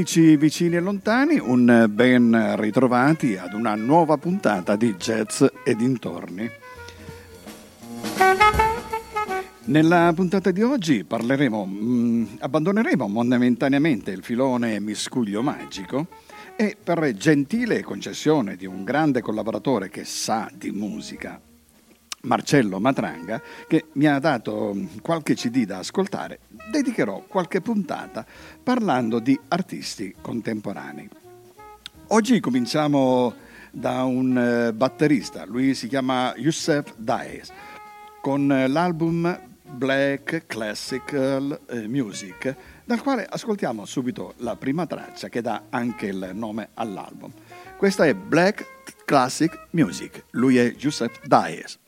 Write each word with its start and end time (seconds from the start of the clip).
Amici 0.00 0.34
vicini 0.38 0.76
e 0.76 0.80
lontani, 0.80 1.38
un 1.38 1.84
ben 1.90 2.54
ritrovati 2.56 3.36
ad 3.36 3.52
una 3.52 3.74
nuova 3.74 4.16
puntata 4.16 4.74
di 4.74 4.94
Jazz 4.94 5.44
e 5.62 5.74
dintorni. 5.76 6.50
Nella 9.64 10.10
puntata 10.14 10.52
di 10.52 10.62
oggi 10.62 11.04
parleremo, 11.04 11.66
mh, 11.66 11.84
mm, 11.84 12.24
abbandoneremo 12.38 13.08
momentaneamente 13.08 14.10
il 14.10 14.22
filone 14.22 14.80
miscuglio 14.80 15.42
magico 15.42 16.06
e 16.56 16.78
per 16.82 17.12
gentile 17.12 17.82
concessione 17.82 18.56
di 18.56 18.64
un 18.64 18.84
grande 18.84 19.20
collaboratore 19.20 19.90
che 19.90 20.06
sa 20.06 20.50
di 20.50 20.70
musica 20.70 21.38
Marcello 22.22 22.80
Matranga, 22.80 23.40
che 23.66 23.86
mi 23.92 24.06
ha 24.06 24.18
dato 24.18 24.76
qualche 25.00 25.34
CD 25.34 25.64
da 25.64 25.78
ascoltare, 25.78 26.40
dedicherò 26.70 27.24
qualche 27.26 27.60
puntata 27.60 28.26
parlando 28.62 29.18
di 29.18 29.38
artisti 29.48 30.14
contemporanei. 30.20 31.08
Oggi 32.08 32.40
cominciamo 32.40 33.34
da 33.70 34.02
un 34.02 34.36
eh, 34.36 34.72
batterista, 34.72 35.44
lui 35.46 35.74
si 35.74 35.86
chiama 35.86 36.34
Youssef 36.36 36.94
Daes, 36.96 37.52
con 38.20 38.46
l'album 38.48 39.48
Black 39.62 40.46
Classical 40.46 41.60
eh, 41.68 41.86
Music, 41.86 42.54
dal 42.84 43.00
quale 43.02 43.24
ascoltiamo 43.24 43.84
subito 43.84 44.34
la 44.38 44.56
prima 44.56 44.86
traccia 44.86 45.28
che 45.28 45.40
dà 45.40 45.64
anche 45.70 46.06
il 46.06 46.30
nome 46.34 46.70
all'album. 46.74 47.32
Questa 47.76 48.04
è 48.04 48.14
Black 48.14 48.66
Classic 49.04 49.66
Music, 49.70 50.24
lui 50.30 50.58
è 50.58 50.74
Youssef 50.76 51.24
Daes. 51.24 51.79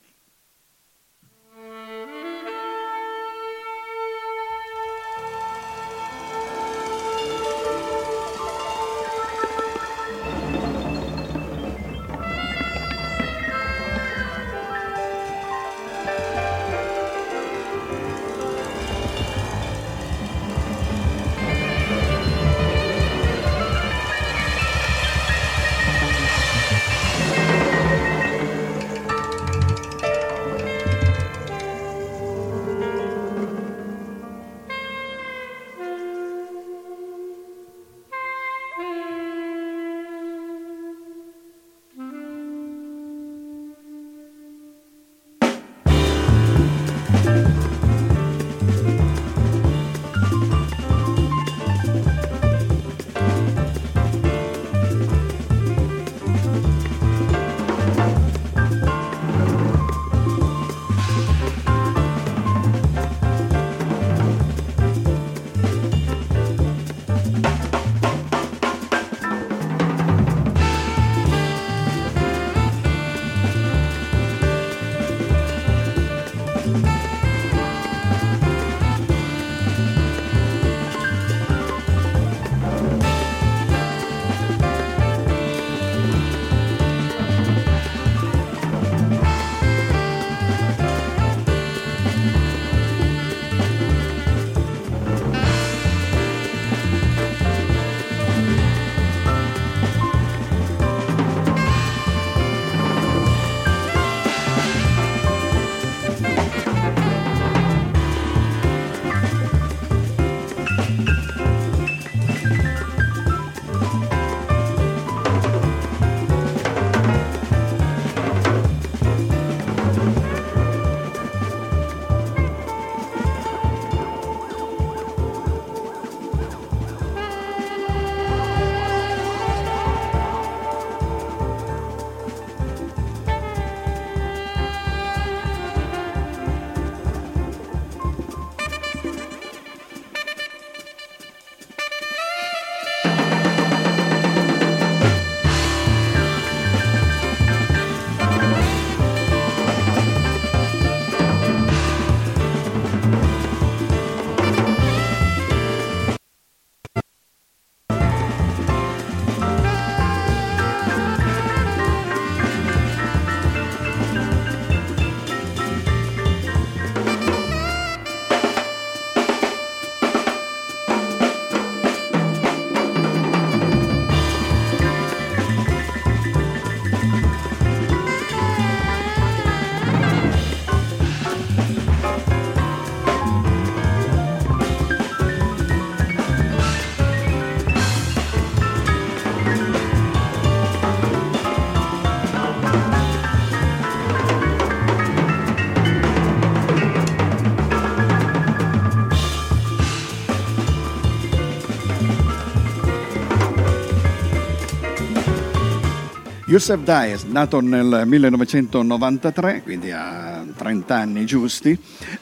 Youssef 206.53 206.83
Daes, 206.83 207.23
nato 207.23 207.61
nel 207.61 208.03
1993, 208.05 209.63
quindi 209.63 209.91
ha 209.91 210.45
30 210.55 210.95
anni 210.95 211.25
giusti, 211.25 211.75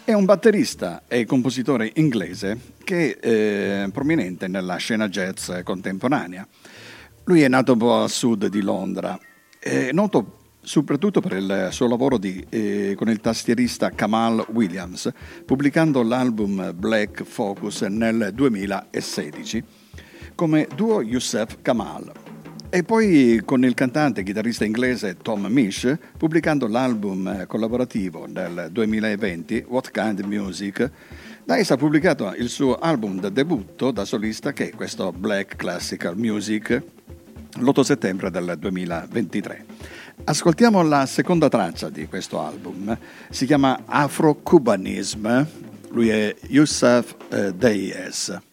è 0.04 0.12
un 0.12 0.24
batterista 0.24 1.02
e 1.08 1.26
compositore 1.26 1.90
inglese 1.96 2.56
che 2.84 3.16
è 3.18 3.88
prominente 3.90 4.46
nella 4.46 4.76
scena 4.76 5.08
jazz 5.08 5.50
contemporanea. 5.64 6.46
Lui 7.24 7.42
è 7.42 7.48
nato 7.48 7.72
un 7.72 7.78
po' 7.78 8.02
a 8.04 8.06
sud 8.06 8.46
di 8.46 8.60
Londra, 8.62 9.18
è 9.58 9.90
noto 9.90 10.52
soprattutto 10.60 11.20
per 11.20 11.32
il 11.32 11.68
suo 11.72 11.88
lavoro 11.88 12.16
di, 12.16 12.46
eh, 12.50 12.94
con 12.96 13.08
il 13.08 13.18
tastierista 13.20 13.90
Kamal 13.90 14.46
Williams, 14.52 15.10
pubblicando 15.44 16.04
l'album 16.04 16.72
Black 16.76 17.24
Focus 17.24 17.80
nel 17.80 18.30
2016 18.32 19.64
come 20.36 20.68
duo 20.76 21.02
Youssef 21.02 21.56
Kamal. 21.62 22.19
E 22.72 22.84
poi 22.84 23.42
con 23.44 23.64
il 23.64 23.74
cantante 23.74 24.20
e 24.20 24.24
chitarrista 24.24 24.64
inglese 24.64 25.16
Tom 25.20 25.44
Misch, 25.46 25.98
pubblicando 26.16 26.68
l'album 26.68 27.46
collaborativo 27.46 28.26
nel 28.26 28.68
2020 28.70 29.64
What 29.66 29.90
Kind 29.90 30.20
of 30.20 30.26
Music, 30.26 30.90
Dice 31.42 31.72
ha 31.72 31.76
pubblicato 31.76 32.32
il 32.36 32.48
suo 32.48 32.76
album 32.76 33.18
da 33.18 33.28
debutto 33.28 33.90
da 33.90 34.04
solista 34.04 34.52
che 34.52 34.68
è 34.68 34.74
questo 34.74 35.10
Black 35.10 35.56
Classical 35.56 36.16
Music 36.16 36.80
l'8 37.58 37.80
settembre 37.80 38.30
del 38.30 38.54
2023. 38.56 39.64
Ascoltiamo 40.24 40.82
la 40.82 41.06
seconda 41.06 41.48
traccia 41.48 41.88
di 41.88 42.06
questo 42.06 42.40
album, 42.40 42.96
si 43.30 43.46
chiama 43.46 43.82
Afro-Cubanism, 43.84 45.42
lui 45.90 46.10
è 46.10 46.36
Youssef 46.46 47.16
eh, 47.30 47.52
Deyes. 47.52 48.49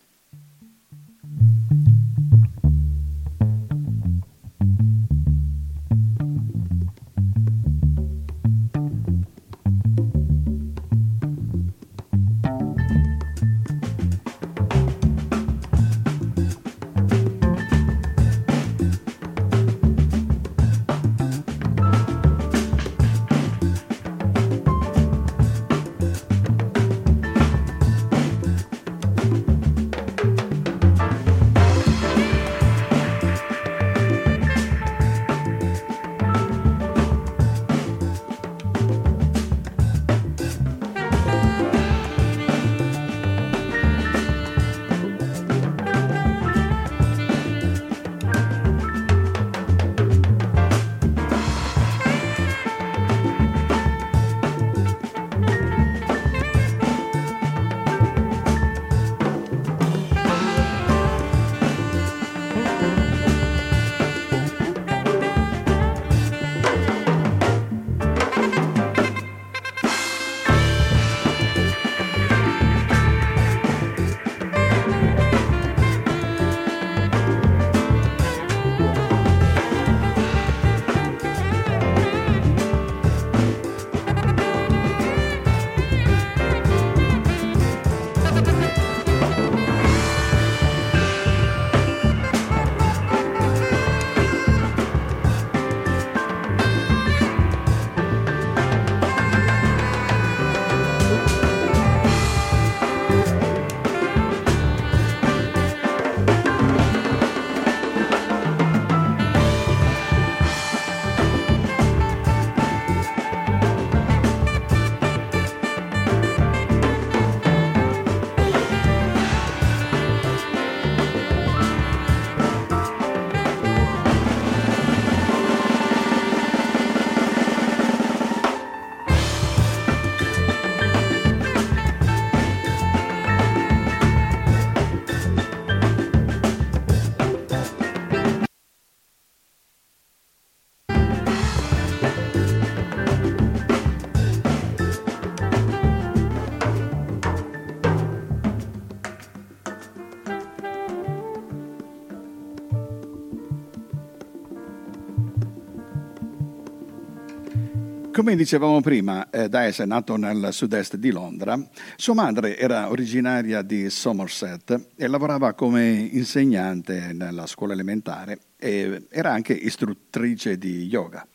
Come 158.27 158.39
dicevamo 158.39 158.81
prima, 158.81 159.29
eh, 159.29 159.47
Dice 159.47 159.83
è 159.83 159.85
nato 159.85 160.18
nel 160.18 160.50
sud-est 160.51 160.97
di 160.97 161.12
Londra. 161.12 161.57
Sua 161.95 162.13
madre 162.13 162.57
era 162.57 162.89
originaria 162.89 163.62
di 163.62 163.89
Somerset 163.89 164.89
e 164.97 165.07
lavorava 165.07 165.53
come 165.53 166.09
insegnante 166.12 167.13
nella 167.13 167.47
scuola 167.47 167.71
elementare 167.71 168.40
e 168.57 169.06
era 169.09 169.31
anche 169.31 169.54
istruttrice 169.54 170.57
di 170.57 170.87
yoga. 170.87 171.25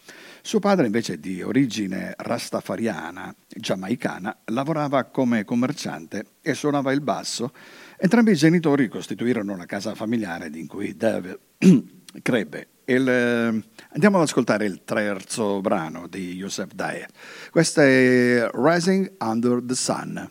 Suo 0.42 0.58
padre, 0.58 0.84
invece 0.84 1.18
di 1.18 1.40
origine 1.40 2.12
rastafariana, 2.14 3.34
giamaicana, 3.48 4.40
lavorava 4.48 5.04
come 5.04 5.46
commerciante 5.46 6.26
e 6.42 6.52
suonava 6.52 6.92
il 6.92 7.00
basso. 7.00 7.54
Entrambi 7.96 8.32
i 8.32 8.36
genitori 8.36 8.88
costituirono 8.88 9.54
una 9.54 9.64
casa 9.64 9.94
familiare 9.94 10.50
in 10.52 10.66
cui 10.66 10.94
Dave 10.94 11.38
crebbe 12.20 12.66
il, 12.86 13.08
eh, 13.08 13.62
andiamo 13.90 14.16
ad 14.16 14.22
ascoltare 14.22 14.64
il 14.66 14.82
terzo 14.84 15.60
brano 15.60 16.06
di 16.08 16.34
Youssef 16.34 16.72
Daer. 16.72 17.08
Questo 17.50 17.80
è 17.80 18.48
Rising 18.52 19.16
Under 19.20 19.62
the 19.64 19.74
Sun. 19.74 20.30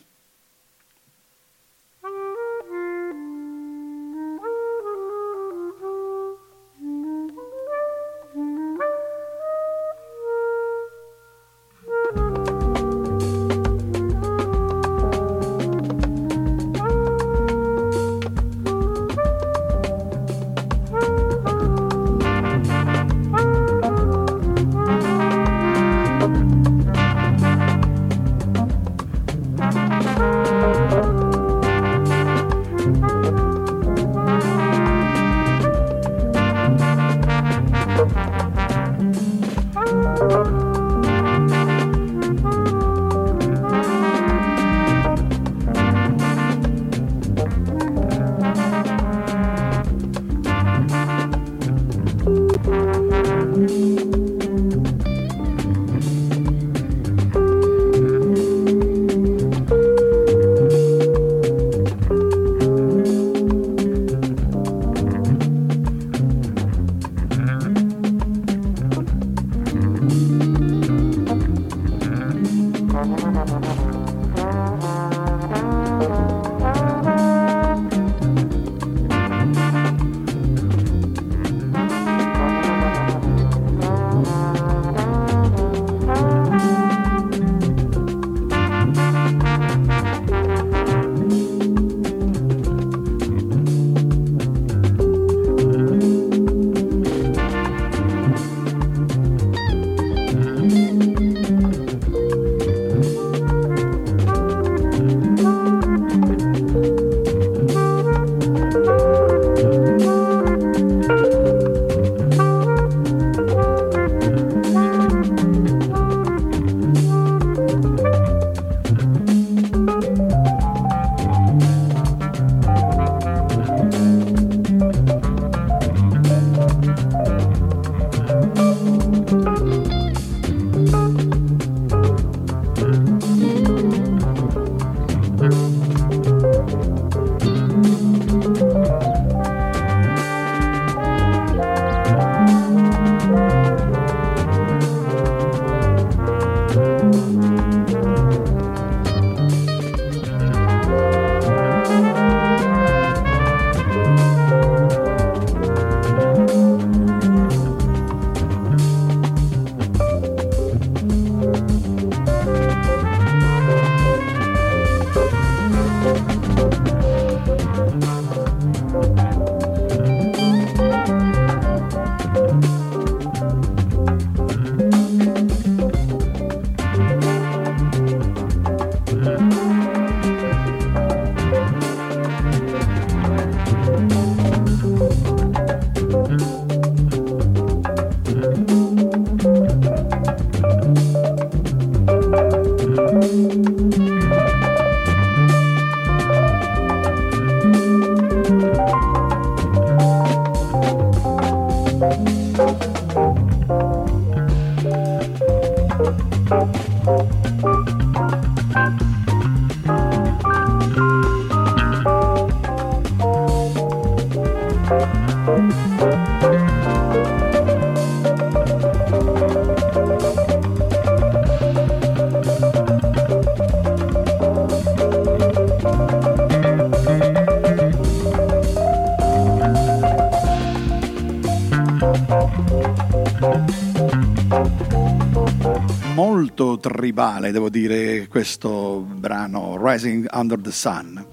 Tribale, 236.79 237.51
devo 237.51 237.69
dire, 237.69 238.27
questo 238.27 238.99
brano 238.99 239.77
Rising 239.79 240.27
Under 240.33 240.59
the 240.59 240.71
Sun. 240.71 241.25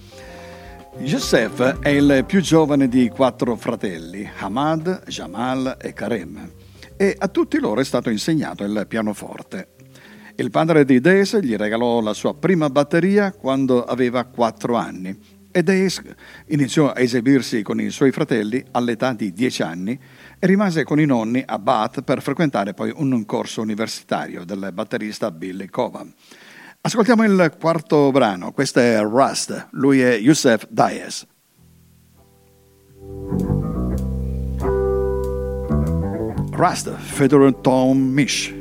Youssef 0.99 1.81
è 1.81 1.89
il 1.89 2.25
più 2.27 2.41
giovane 2.41 2.89
di 2.89 3.09
quattro 3.09 3.57
fratelli, 3.57 4.29
Hamad, 4.39 5.05
Jamal 5.09 5.77
e 5.81 5.93
Karem, 5.93 6.51
e 6.97 7.17
a 7.19 7.29
tutti 7.29 7.59
loro 7.59 7.81
è 7.81 7.85
stato 7.85 8.09
insegnato 8.09 8.65
il 8.65 8.87
pianoforte. 8.89 9.75
Il 10.37 10.51
padre 10.51 10.85
di 10.85 11.01
Days 11.01 11.39
gli 11.41 11.57
regalò 11.57 12.01
la 12.01 12.15
sua 12.15 12.35
prima 12.35 12.71
batteria 12.71 13.33
quando 13.33 13.85
aveva 13.85 14.25
quattro 14.25 14.77
anni 14.77 15.37
e 15.51 15.63
Days 15.63 16.01
iniziò 16.47 16.93
a 16.93 17.01
esibirsi 17.01 17.63
con 17.63 17.81
i 17.81 17.91
suoi 17.91 18.13
fratelli 18.13 18.65
all'età 18.73 19.13
di 19.13 19.33
dieci 19.33 19.63
anni 19.63 19.99
e 20.38 20.47
rimase 20.47 20.85
con 20.85 21.00
i 21.00 21.04
nonni 21.04 21.42
a 21.45 21.59
Bath 21.59 22.02
per 22.02 22.23
frequentare 22.23 22.75
poi 22.75 22.92
un 22.95 23.25
corso 23.26 23.61
universitario 23.61 24.45
del 24.45 24.71
batterista 24.73 25.30
Billy 25.30 25.66
Covan. 25.66 26.12
Ascoltiamo 26.80 27.25
il 27.25 27.57
quarto 27.59 28.11
brano, 28.12 28.52
questo 28.52 28.78
è 28.78 29.00
Rust, 29.00 29.68
lui 29.73 30.00
è 30.00 30.14
Youssef 30.16 30.66
Diaz. 30.71 31.26
Rust, 36.52 36.90
Federer 36.97 37.54
Tom 37.54 37.99
Mish. 37.99 38.54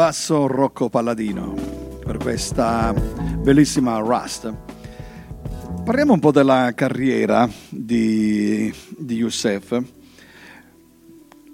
Basso 0.00 0.46
Rocco 0.46 0.88
Palladino 0.88 1.52
per 2.02 2.16
questa 2.16 2.90
bellissima 3.36 3.98
Rust. 3.98 4.50
Parliamo 5.84 6.14
un 6.14 6.20
po' 6.20 6.32
della 6.32 6.72
carriera 6.74 7.46
di, 7.68 8.72
di 8.96 9.16
Youssef. 9.16 9.78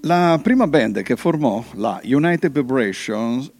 La 0.02 0.38
prima 0.40 0.68
band 0.68 1.02
che 1.02 1.16
formò, 1.16 1.64
la 1.72 2.00
United 2.04 2.52
Vibrations, 2.52 3.50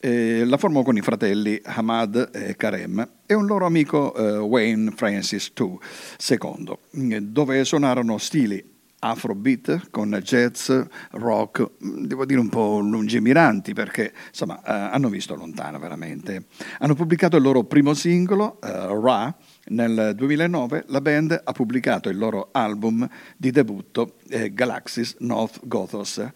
eh, 0.00 0.44
la 0.44 0.56
formò 0.56 0.82
con 0.82 0.96
i 0.96 1.00
fratelli 1.00 1.60
Hamad 1.62 2.30
e 2.34 2.56
Karem 2.56 3.08
e 3.26 3.34
un 3.34 3.46
loro 3.46 3.66
amico 3.66 4.16
eh, 4.16 4.38
Wayne 4.38 4.90
Francis 4.96 5.52
II, 5.56 7.20
dove 7.22 7.64
suonarono 7.64 8.18
stili 8.18 8.73
afrobeat 9.04 9.90
con 9.90 10.18
jazz, 10.22 10.72
rock, 11.12 11.72
devo 11.78 12.24
dire 12.24 12.40
un 12.40 12.48
po' 12.48 12.78
lungimiranti 12.78 13.74
perché 13.74 14.12
insomma 14.28 14.58
eh, 14.58 14.72
hanno 14.72 15.10
visto 15.10 15.34
lontano 15.34 15.78
veramente. 15.78 16.46
Hanno 16.78 16.94
pubblicato 16.94 17.36
il 17.36 17.42
loro 17.42 17.64
primo 17.64 17.92
singolo, 17.92 18.58
eh, 18.62 18.70
Ra, 18.70 19.34
nel 19.66 20.12
2009 20.16 20.84
la 20.88 21.00
band 21.00 21.40
ha 21.44 21.52
pubblicato 21.52 22.08
il 22.08 22.16
loro 22.16 22.48
album 22.52 23.06
di 23.36 23.50
debutto, 23.50 24.16
eh, 24.28 24.52
Galaxis 24.52 25.16
North 25.18 25.60
Gothos, 25.64 26.26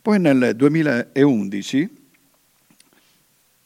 Poi 0.00 0.18
nel 0.18 0.54
2011 0.56 2.03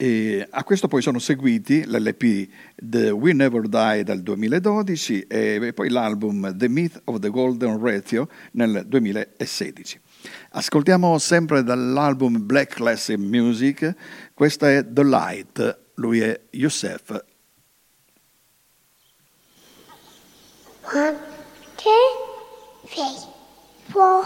e 0.00 0.46
a 0.48 0.62
questo 0.62 0.86
poi 0.86 1.02
sono 1.02 1.18
seguiti 1.18 1.84
l'LP 1.84 2.48
The 2.76 3.10
We 3.10 3.32
Never 3.32 3.66
Die 3.66 4.04
del 4.04 4.22
2012 4.22 5.22
e 5.22 5.72
poi 5.74 5.88
l'album 5.88 6.56
The 6.56 6.68
Myth 6.68 7.00
of 7.06 7.18
the 7.18 7.28
Golden 7.30 7.80
Ratio 7.80 8.28
nel 8.52 8.84
2016. 8.86 10.00
Ascoltiamo 10.50 11.18
sempre 11.18 11.64
dall'album 11.64 12.46
Black 12.46 12.74
Classic 12.76 13.18
Music, 13.18 13.92
questa 14.34 14.70
è 14.70 14.86
The 14.88 15.02
Light, 15.02 15.78
lui 15.94 16.20
è 16.20 16.42
Youssef. 16.50 17.24
One, 20.92 21.18
two, 21.74 21.90
three, 22.86 23.18
four. 23.90 24.24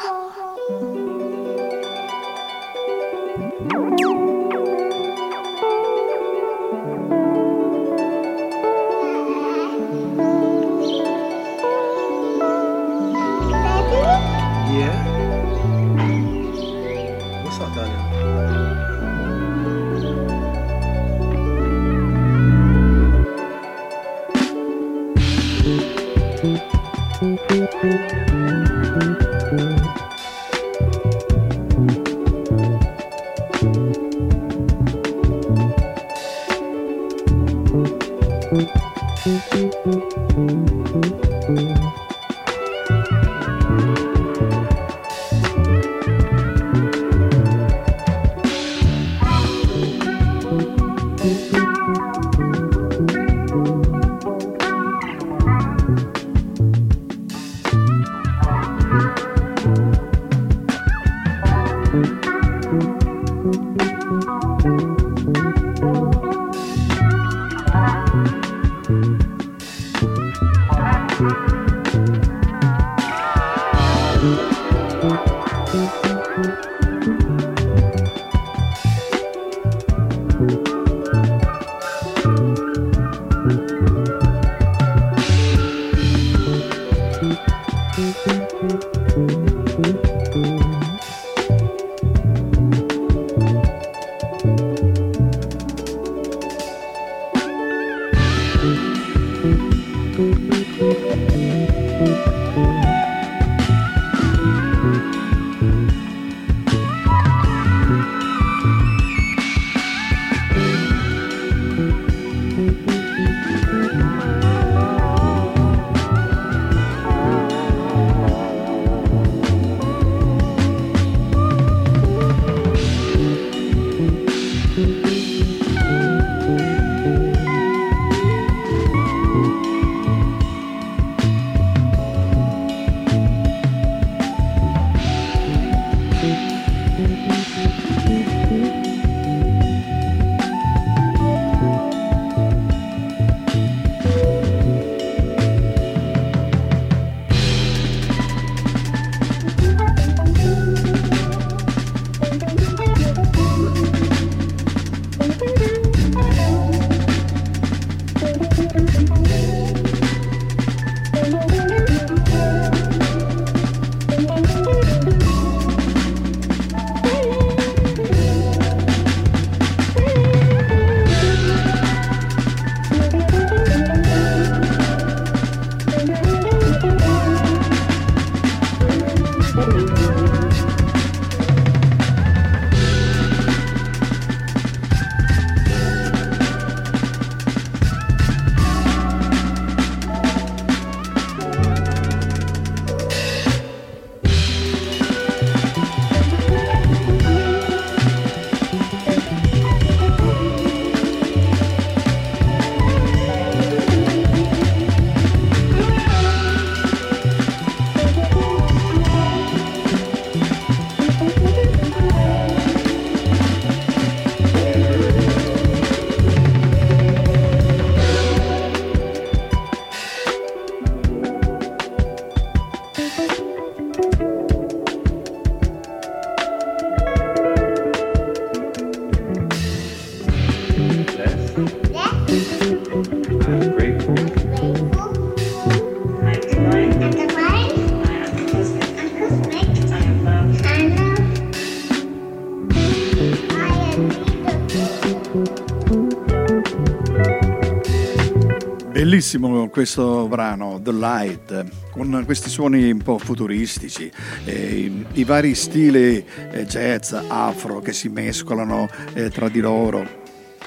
Bellissimo 249.33 249.69
questo 249.71 250.29
brano, 250.29 250.79
The 250.83 250.93
Light, 250.93 251.65
con 251.91 252.23
questi 252.27 252.51
suoni 252.51 252.91
un 252.91 252.99
po' 252.99 253.17
futuristici, 253.17 254.13
eh, 254.45 254.93
i 255.11 255.25
vari 255.25 255.55
stili 255.55 256.23
eh, 256.51 256.67
jazz, 256.67 257.15
afro 257.29 257.81
che 257.81 257.95
si 257.95 258.11
mescolano 258.11 258.91
eh, 259.15 259.31
tra 259.31 259.49
di 259.49 259.61
loro. 259.61 260.07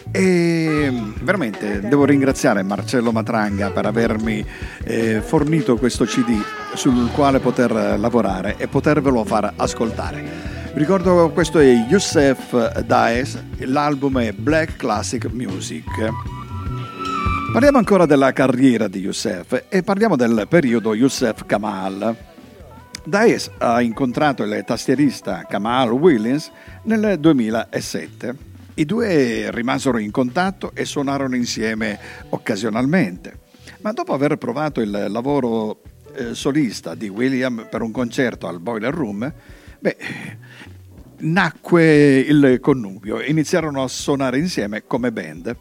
E 0.10 0.91
veramente 1.21 1.80
devo 1.82 2.06
ringraziare 2.06 2.63
Marcello 2.63 3.12
Matranga 3.12 3.69
per 3.69 3.86
avermi 3.86 4.43
eh, 4.84 5.21
fornito 5.21 5.75
questo 5.75 6.06
CD 6.06 6.36
sul 6.73 7.12
quale 7.12 7.39
poter 7.39 7.99
lavorare 7.99 8.56
e 8.58 8.67
potervelo 8.67 9.23
far 9.25 9.54
ascoltare. 9.58 10.23
Ricordo 10.73 11.30
questo 11.30 11.60
è 11.60 11.86
Youssef 11.88 12.80
Daes, 12.82 13.39
l'album 13.60 14.21
è 14.21 14.32
Black 14.32 14.78
Classic 14.78 15.23
Music. 15.32 16.43
Parliamo 17.55 17.77
ancora 17.77 18.05
della 18.05 18.33
carriera 18.33 18.89
di 18.89 18.99
Youssef 18.99 19.67
e 19.69 19.81
parliamo 19.81 20.17
del 20.17 20.45
periodo 20.49 20.93
Youssef 20.93 21.45
Kamal. 21.45 22.13
Daes 23.05 23.49
ha 23.59 23.81
incontrato 23.81 24.43
il 24.43 24.61
tastierista 24.65 25.45
Kamal 25.47 25.89
Williams 25.91 26.51
nel 26.83 27.17
2007. 27.17 28.35
I 28.73 28.83
due 28.83 29.51
rimasero 29.51 29.99
in 29.99 30.11
contatto 30.11 30.71
e 30.73 30.83
suonarono 30.83 31.37
insieme 31.37 31.97
occasionalmente, 32.27 33.39
ma 33.79 33.93
dopo 33.93 34.11
aver 34.11 34.35
provato 34.35 34.81
il 34.81 35.05
lavoro 35.07 35.81
eh, 36.13 36.35
solista 36.35 36.93
di 36.93 37.07
William 37.07 37.67
per 37.71 37.81
un 37.81 37.91
concerto 37.91 38.49
al 38.49 38.59
Boiler 38.59 38.93
Room, 38.93 39.33
beh, 39.79 39.97
nacque 41.19 42.17
il 42.17 42.59
connubio 42.59 43.19
e 43.19 43.29
iniziarono 43.29 43.81
a 43.81 43.87
suonare 43.87 44.39
insieme 44.39 44.83
come 44.85 45.13
band. 45.13 45.55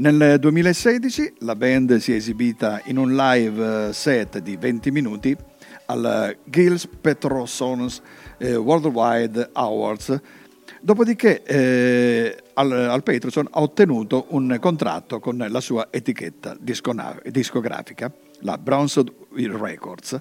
Nel 0.00 0.38
2016 0.38 1.34
la 1.40 1.56
band 1.56 1.96
si 1.96 2.12
è 2.12 2.14
esibita 2.14 2.80
in 2.84 2.98
un 2.98 3.16
live 3.16 3.92
set 3.92 4.38
di 4.38 4.56
20 4.56 4.92
minuti 4.92 5.36
al 5.86 6.36
Gilles 6.44 6.86
Petrosons 6.86 8.00
eh, 8.36 8.54
Worldwide 8.54 9.50
Awards, 9.54 10.20
dopodiché 10.80 11.42
eh, 11.42 12.44
al, 12.54 12.70
al 12.70 13.02
Peterson 13.02 13.48
ha 13.50 13.60
ottenuto 13.60 14.26
un 14.28 14.56
contratto 14.60 15.18
con 15.18 15.44
la 15.48 15.60
sua 15.60 15.88
etichetta 15.90 16.56
discografica, 16.60 18.12
la 18.42 18.56
Bronson 18.56 19.12
Records. 19.34 20.16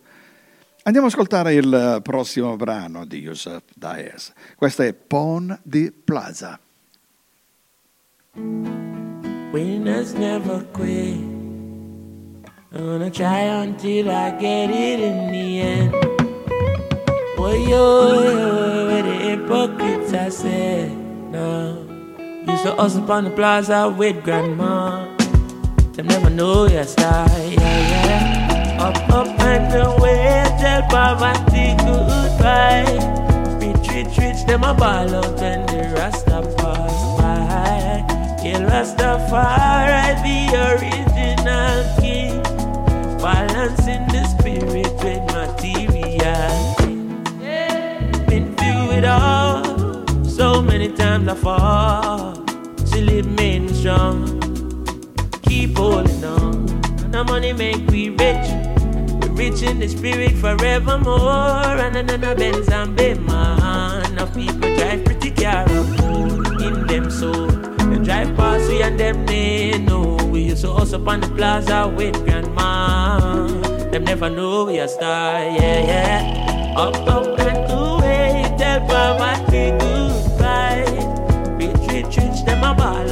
Andiamo 0.81 1.05
ad 1.05 1.13
ascoltare 1.13 1.53
il 1.53 1.99
prossimo 2.01 2.55
brano 2.55 3.05
di 3.05 3.19
Yusuf 3.19 3.61
Daes. 3.75 4.33
Questo 4.55 4.81
è 4.81 4.93
Pon 4.95 5.55
di 5.61 5.91
Plaza. 5.91 6.59
Winners 9.57 10.13
never 10.13 10.61
quit. 10.71 11.17
I'm 12.71 12.85
gonna 12.85 13.09
try 13.09 13.39
until 13.63 14.11
I 14.11 14.29
get 14.37 14.69
it 14.69 14.99
in 14.99 15.31
the 15.31 15.61
end. 15.61 15.91
Boy 17.35 17.65
Oh, 17.73 18.85
where 18.85 19.01
the 19.01 19.13
hypocrites 19.13 20.13
I 20.13 20.29
said, 20.29 20.91
no. 21.31 21.73
Used 22.47 22.65
to 22.65 22.75
hustle 22.75 23.11
on 23.11 23.23
the 23.23 23.31
plaza 23.31 23.89
with 23.97 24.23
grandma. 24.23 25.17
Them 25.93 26.05
never 26.05 26.29
know 26.29 26.67
your 26.67 26.83
style, 26.83 27.27
yeah, 27.49 28.05
yeah. 28.05 28.85
Up, 28.85 29.09
up 29.09 29.39
and 29.39 29.73
away, 29.73 30.45
tell 30.59 30.83
poverty 30.83 31.73
goodbye. 31.81 32.85
Rich, 33.57 33.89
rich, 33.89 34.17
rich, 34.19 34.45
them 34.45 34.63
a 34.63 34.75
ball 34.75 35.15
out 35.15 35.39
when 35.39 35.65
the 35.65 35.95
Rasta 35.95 36.43
pass 36.57 37.06
Yeah, 38.47 38.63
Rastafari, 38.63 40.23
the 40.23 40.39
original 40.71 41.83
king. 41.99 42.41
Balancing 43.19 44.07
the 44.07 44.23
spirit 44.23 44.93
with 45.03 45.23
materiality. 45.36 46.95
Been 48.29 48.55
through 48.55 48.97
it 48.99 49.03
all, 49.03 50.23
so 50.23 50.62
many 50.62 50.88
times 50.93 51.27
I 51.27 51.36
fall. 51.36 52.36
Still 52.86 53.23
me 53.23 53.67
strong. 53.73 54.39
Keep 55.43 55.77
holding 55.77 56.23
on. 56.23 56.69
And 57.03 57.13
The 57.13 57.25
money 57.25 57.51
make 57.51 57.86
we 57.88 58.12
rich. 58.12 58.47
We 59.23 59.49
rich 59.49 59.62
in 59.62 59.79
the 59.79 59.89
spirit 59.89 60.38
forevermore. 60.38 61.75
And 61.83 62.07
the 62.10 62.17
Benz 62.17 62.69
and 62.69 62.97
Bayman. 62.97 64.10
Enough 64.10 64.33
people 64.33 64.73
drive 64.77 65.03
pretty 65.03 65.31
car 65.31 65.67
in 66.62 66.88
them 66.88 67.12
soul. 67.12 67.56
Drive 68.17 68.36
past 68.36 68.69
we 68.69 68.82
and 68.82 68.99
them 68.99 69.27
they 69.27 69.77
know. 69.77 70.15
We 70.32 70.49
used 70.49 70.63
to 70.63 70.73
hustle 70.73 71.08
on 71.08 71.19
the 71.19 71.27
plaza 71.27 71.88
with 71.95 72.15
grandma. 72.25 73.45
Them 73.91 74.06
never 74.06 74.27
know 74.27 74.65
we 74.65 74.80
a 74.80 74.88
star, 74.88 75.34
yeah, 75.43 75.86
yeah. 75.91 76.73
Up, 76.75 76.95
up 77.08 77.39
and 77.39 77.71
away, 77.71 78.56
tell 78.58 78.82
poverty 78.88 79.69
goodbye. 79.77 80.86
Rich, 81.60 81.77
rich, 81.91 82.17
rich, 82.17 82.43
them 82.43 82.63
a 82.63 82.73
ball 82.73 83.06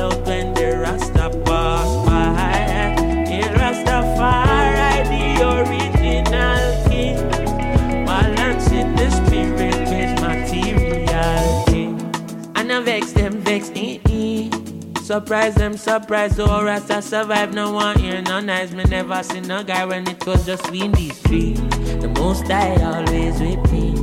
Surprise 15.05 15.53
them, 15.53 15.77
surprise 15.77 16.35
the 16.35 16.45
Rasta 16.47 16.99
survive. 16.99 17.53
No 17.53 17.71
one 17.71 17.99
here, 17.99 18.23
no 18.23 18.39
nice. 18.39 18.71
Me 18.71 18.83
never 18.85 19.21
seen 19.21 19.51
a 19.51 19.63
guy 19.63 19.85
when 19.85 20.07
it 20.07 20.25
was 20.25 20.47
just 20.47 20.63
between 20.63 20.93
these 20.93 21.21
trees. 21.21 21.59
The 22.01 22.11
most 22.17 22.49
I 22.49 22.73
always 22.81 23.39
with 23.39 23.71
me. 23.71 23.93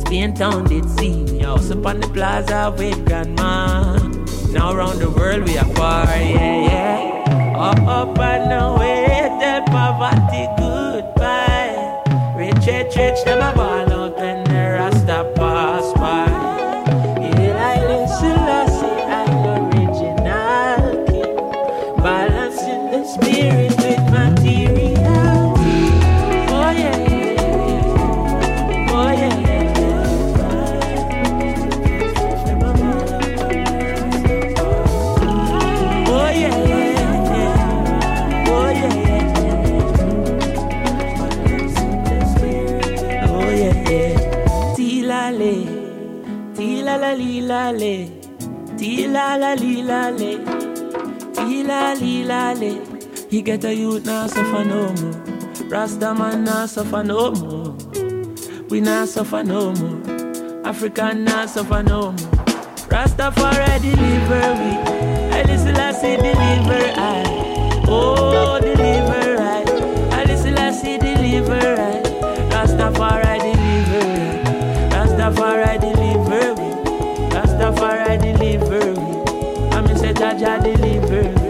Spain 0.00 0.34
town 0.34 0.64
did 0.64 0.88
see 0.98 1.24
me. 1.24 1.40
House 1.40 1.70
up 1.70 1.84
on 1.84 2.00
the 2.00 2.08
plaza 2.08 2.74
with 2.74 3.04
grandma. 3.04 3.98
Now 4.50 4.72
around 4.72 4.98
the 4.98 5.10
world 5.10 5.44
we 5.44 5.58
are 5.58 5.74
far, 5.74 6.06
yeah, 6.06 6.70
yeah. 6.70 7.58
Up, 7.58 7.80
up 7.86 8.18
and 8.18 8.50
away, 8.50 9.28
tell 9.38 9.62
poverty 9.64 10.48
goodbye. 10.56 12.02
Rich, 12.34 12.66
rich, 12.66 12.96
rich, 12.96 13.18
a 13.26 13.52
ball 13.54 13.92
out 13.92 14.45
la 49.16 49.34
la 49.36 49.54
lee 49.54 49.82
la 49.82 50.10
le. 50.10 50.32
He 51.48 51.62
la 51.64 51.94
lee 51.94 52.24
la 52.24 52.52
le. 52.52 52.72
He 53.30 53.40
get 53.40 53.64
a 53.64 53.74
youth 53.74 54.04
now 54.04 54.26
suffer 54.26 54.62
no 54.64 54.92
more. 54.92 55.70
Rasta 55.70 56.12
man 56.14 56.44
now 56.44 56.66
suffer 56.66 57.02
no 57.02 57.30
more. 57.32 57.74
We 58.68 58.80
now 58.80 59.06
suffer 59.06 59.42
no 59.42 59.72
more. 59.72 60.66
African 60.66 61.24
now 61.24 61.46
suffer 61.46 61.82
no 61.82 62.00
more. 62.12 62.32
Rastafari 62.92 63.72
deliver 63.86 64.48
we. 64.60 64.70
Alice 65.38 65.68
Lassie 65.78 66.16
deliver 66.16 66.84
I. 66.96 67.24
Oh, 67.88 68.58
deliver 68.60 69.40
I. 69.40 69.62
Alice 70.18 70.50
Lassie 70.58 70.98
deliver 70.98 71.80
I. 71.80 71.95
Jaja 80.38 80.58
deliver 80.62 81.32
we. 81.40 81.45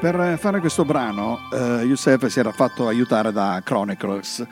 Per 0.00 0.38
fare 0.38 0.60
questo 0.60 0.86
brano, 0.86 1.40
eh, 1.52 1.84
Youssef 1.84 2.24
si 2.28 2.38
era 2.38 2.52
fatto 2.52 2.88
aiutare 2.88 3.32
da 3.32 3.60
Chronicles. 3.62 4.46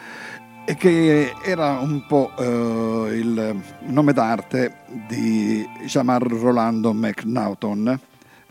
che 0.76 1.32
era 1.42 1.78
un 1.78 2.04
po' 2.06 2.32
eh, 2.36 3.16
il 3.16 3.62
nome 3.86 4.12
d'arte 4.12 4.80
di 5.08 5.66
Jamar 5.86 6.20
Rolando 6.24 6.92
McNaughton, 6.92 7.98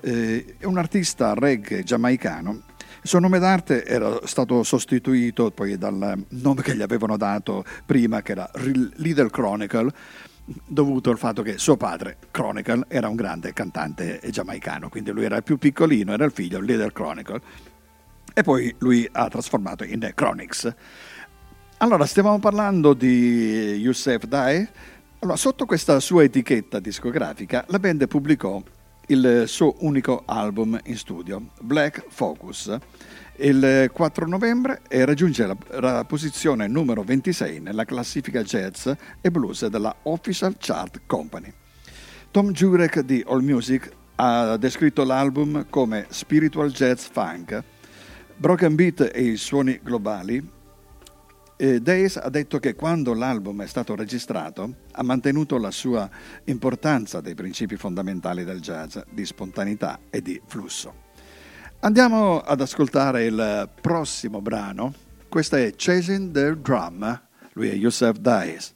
eh, 0.02 0.56
un 0.64 0.78
artista 0.80 1.36
reggae 1.36 1.84
giamaicano. 1.84 2.62
Il 3.04 3.08
suo 3.08 3.20
nome 3.20 3.38
d'arte 3.38 3.86
era 3.86 4.20
stato 4.24 4.64
sostituito 4.64 5.52
poi 5.52 5.78
dal 5.78 6.26
nome 6.30 6.64
che 6.64 6.76
gli 6.76 6.82
avevano 6.82 7.16
dato 7.16 7.64
prima, 7.86 8.24
che 8.24 8.32
era 8.32 8.50
Little 8.56 9.30
Chronicle, 9.30 9.92
dovuto 10.66 11.10
al 11.10 11.18
fatto 11.18 11.42
che 11.42 11.58
suo 11.58 11.76
padre, 11.76 12.18
Chronicle, 12.32 12.86
era 12.88 13.10
un 13.10 13.16
grande 13.16 13.52
cantante 13.52 14.22
giamaicano, 14.30 14.88
quindi 14.90 15.12
lui 15.12 15.26
era 15.26 15.36
il 15.36 15.44
più 15.44 15.58
piccolino, 15.58 16.14
era 16.14 16.24
il 16.24 16.32
figlio, 16.32 16.60
Little 16.60 16.94
Chronicle, 16.94 17.42
e 18.34 18.44
poi 18.44 18.74
lui 18.80 19.08
ha 19.12 19.28
trasformato 19.28 19.84
in 19.84 20.10
Chronix. 20.16 20.74
Allora, 21.80 22.06
stiamo 22.06 22.40
parlando 22.40 22.94
di 22.94 23.76
Youssef 23.78 24.26
Dae. 24.26 24.70
Allora, 25.20 25.38
sotto 25.38 25.66
questa 25.66 26.00
sua 26.00 26.24
etichetta 26.24 26.80
discografica, 26.80 27.66
la 27.68 27.80
band 27.80 28.08
pubblicò 28.08 28.62
il 29.08 29.44
suo 29.48 29.76
unico 29.80 30.24
album 30.26 30.80
in 30.86 30.98
studio, 30.98 31.50
Black 31.62 32.06
Focus, 32.08 32.78
il 33.38 33.90
4 33.92 34.28
novembre 34.28 34.82
e 34.88 35.06
raggiunge 35.06 35.46
la, 35.46 35.58
la, 35.80 36.06
posizione 36.06 36.68
numero 36.68 37.04
26 37.04 37.60
nella 37.60 37.86
classifica 37.86 38.42
jazz 38.42 38.90
e 39.22 39.32
blues 39.32 39.66
della 39.68 39.96
Official 40.04 40.56
Chart 40.58 41.02
Company. 41.06 41.54
Tom 42.32 42.52
Jurek 42.52 43.02
di 43.02 43.24
AllMusic 43.28 43.90
ha 44.16 44.58
descritto 44.58 45.04
l'album 45.04 45.68
come 45.70 46.08
spiritual 46.10 46.72
jazz 46.72 47.06
funk, 47.06 47.64
broken 48.36 48.76
beat 48.76 49.12
e 49.14 49.22
i 49.22 49.38
suoni 49.38 49.80
globali 49.84 50.56
eh, 51.58 51.82
Days 51.82 52.18
ha 52.18 52.30
detto 52.30 52.60
che 52.60 52.76
quando 52.76 53.14
l'album 53.16 53.64
è 53.64 53.68
stato 53.68 53.96
registrato 53.96 54.76
ha 54.92 55.04
mantenuto 55.04 55.58
la 55.58 55.72
sua 55.72 56.08
importanza 56.46 57.20
dei 57.20 57.34
principi 57.34 57.78
fondamentali 57.78 58.44
del 58.44 58.62
jazz, 58.62 58.98
di 59.10 59.26
spontaneità 59.26 60.00
e 60.12 60.22
di 60.22 60.40
flusso. 60.46 61.07
Andiamo 61.80 62.40
ad 62.40 62.60
ascoltare 62.60 63.26
il 63.26 63.70
prossimo 63.80 64.42
brano. 64.42 64.94
Questo 65.30 65.58
è 65.58 65.74
Chasing 65.76 66.32
the 66.32 66.60
Drum. 66.60 67.22
Lui 67.54 67.70
è 67.70 67.74
Yusuf 67.74 68.18
Days. 68.18 68.74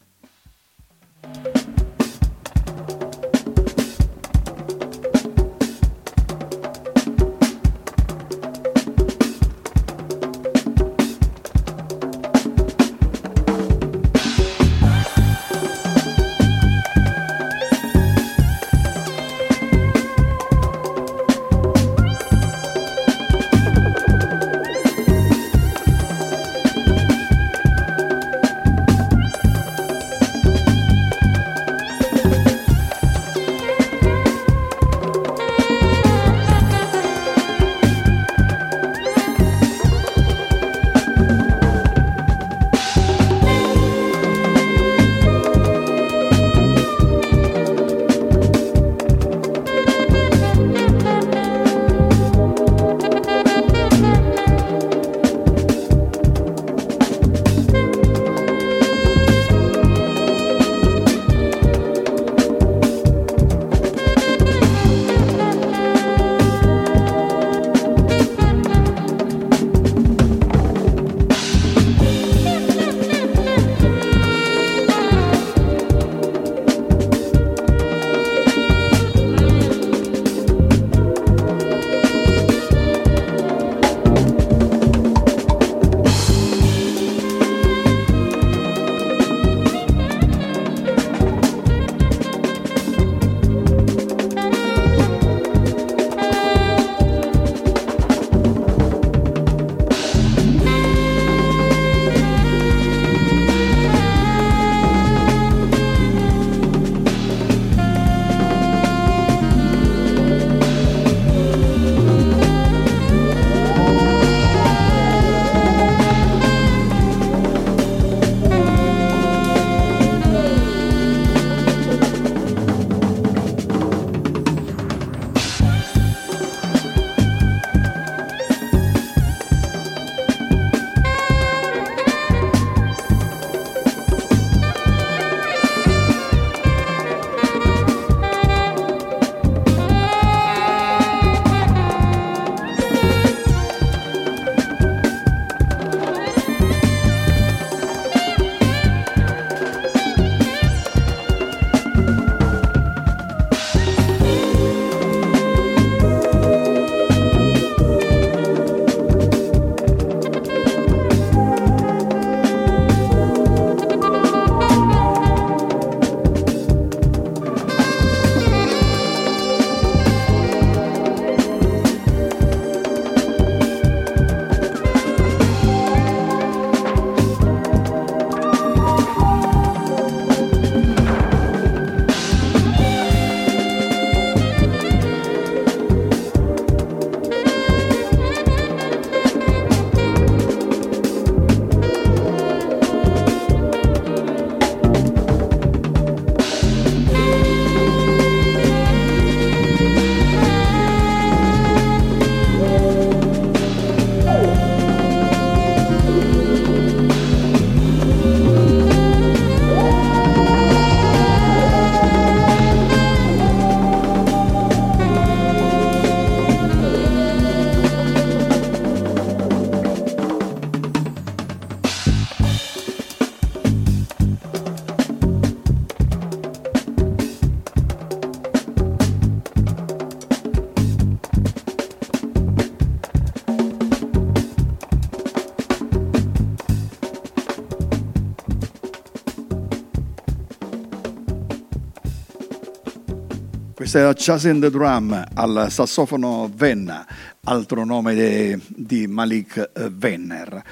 Questa 243.91 244.08
era 244.08 244.17
Chasing 244.17 244.62
the 244.62 244.69
Drum 244.69 245.21
al 245.34 245.65
sassofono 245.69 246.49
Venna, 246.56 247.06
altro 247.43 247.84
nome 247.84 248.13
de, 248.13 248.58
di 248.69 249.06
Malik 249.06 249.69
Venner. 249.89 250.63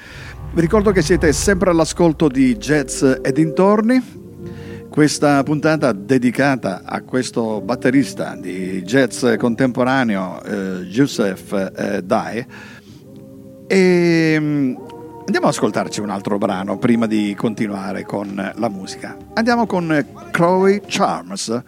Vi 0.54 0.60
ricordo 0.62 0.90
che 0.90 1.02
siete 1.02 1.30
sempre 1.34 1.68
all'ascolto 1.68 2.28
di 2.28 2.56
Jazz 2.56 3.02
e 3.20 3.30
dintorni. 3.30 4.02
Questa 4.88 5.42
puntata 5.42 5.92
dedicata 5.92 6.80
a 6.82 7.02
questo 7.02 7.60
batterista 7.60 8.34
di 8.36 8.80
jazz 8.84 9.26
contemporaneo, 9.36 10.42
eh, 10.42 10.56
Youssef 10.84 11.72
eh, 11.76 12.02
Dai. 12.02 12.46
E 13.66 14.36
mm, 14.40 14.74
andiamo 15.26 15.46
ad 15.46 15.52
ascoltarci 15.52 16.00
un 16.00 16.08
altro 16.08 16.38
brano 16.38 16.78
prima 16.78 17.06
di 17.06 17.34
continuare 17.36 18.02
con 18.02 18.52
la 18.54 18.68
musica. 18.70 19.14
Andiamo 19.34 19.66
con 19.66 20.06
Chloe 20.30 20.80
Charms. 20.86 21.62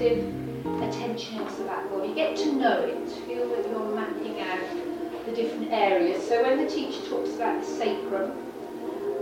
active 0.00 0.24
attention 0.82 1.38
to 1.46 1.62
that 1.64 1.92
law. 1.92 2.02
You 2.02 2.14
get 2.14 2.34
to 2.38 2.52
know 2.52 2.80
it, 2.80 3.06
feel 3.26 3.46
that 3.50 3.68
you're 3.68 3.94
mapping 3.94 4.40
out 4.40 5.26
the 5.26 5.32
different 5.32 5.70
areas. 5.70 6.26
So 6.26 6.42
when 6.42 6.56
the 6.64 6.70
teacher 6.70 7.02
talks 7.06 7.34
about 7.34 7.60
the 7.60 7.66
sacrum, 7.66 8.32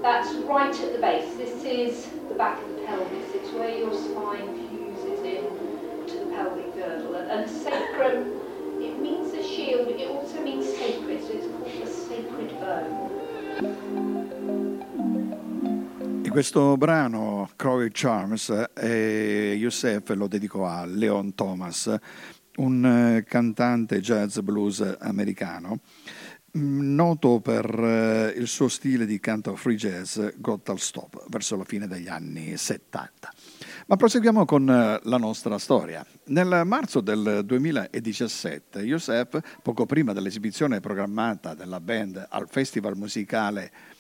that's 0.02 0.32
right 0.44 0.72
at 0.72 0.92
the 0.92 1.00
base. 1.00 1.34
This 1.36 1.64
is 1.64 2.08
the 2.28 2.34
back 2.34 2.62
of 2.62 2.68
the 2.68 2.82
pelvis. 2.82 3.34
It's 3.34 3.50
where 3.54 3.76
your 3.76 3.92
spine 3.92 4.54
fuses 4.68 5.20
in 5.24 5.42
to 6.06 6.18
the 6.24 6.30
pelvic 6.36 6.72
girdle. 6.76 7.16
And, 7.16 7.28
and 7.28 7.50
sacrum, 7.50 8.40
it 8.80 9.00
means 9.00 9.32
the 9.32 9.42
shield, 9.42 9.86
but 9.88 9.96
it 9.96 10.08
also 10.08 10.40
means 10.42 10.64
sacred, 10.64 11.20
so 11.22 11.32
it's 11.32 11.46
called 11.48 11.82
the 11.82 11.90
sacred 11.90 12.50
bone. 12.60 13.08
Questo 16.30 16.76
brano, 16.76 17.48
Crowley 17.56 17.90
Charms, 17.92 18.70
eh, 18.74 19.54
Youssef 19.56 20.08
lo 20.14 20.26
dedicò 20.26 20.66
a 20.66 20.84
Leon 20.84 21.34
Thomas, 21.34 21.94
un 22.56 22.84
eh, 22.84 23.24
cantante 23.24 24.00
jazz 24.00 24.38
blues 24.40 24.96
americano, 24.98 25.78
mm, 26.56 26.94
noto 26.94 27.40
per 27.40 27.66
eh, 27.72 28.34
il 28.36 28.46
suo 28.48 28.68
stile 28.68 29.06
di 29.06 29.20
canto 29.20 29.54
free 29.54 29.76
jazz 29.76 30.18
got 30.36 30.68
al 30.68 30.80
stop 30.80 31.24
verso 31.28 31.56
la 31.56 31.64
fine 31.64 31.86
degli 31.86 32.08
anni 32.08 32.56
70. 32.56 33.32
Ma 33.86 33.96
proseguiamo 33.96 34.44
con 34.44 34.68
eh, 34.68 35.00
la 35.04 35.18
nostra 35.18 35.56
storia. 35.58 36.04
Nel 36.26 36.62
marzo 36.64 37.00
del 37.00 37.42
2017, 37.44 38.80
Youssef, 38.80 39.38
poco 39.62 39.86
prima 39.86 40.12
dell'esibizione 40.12 40.80
programmata 40.80 41.54
della 41.54 41.80
band 41.80 42.26
al 42.28 42.48
festival 42.50 42.96
musicale 42.96 43.96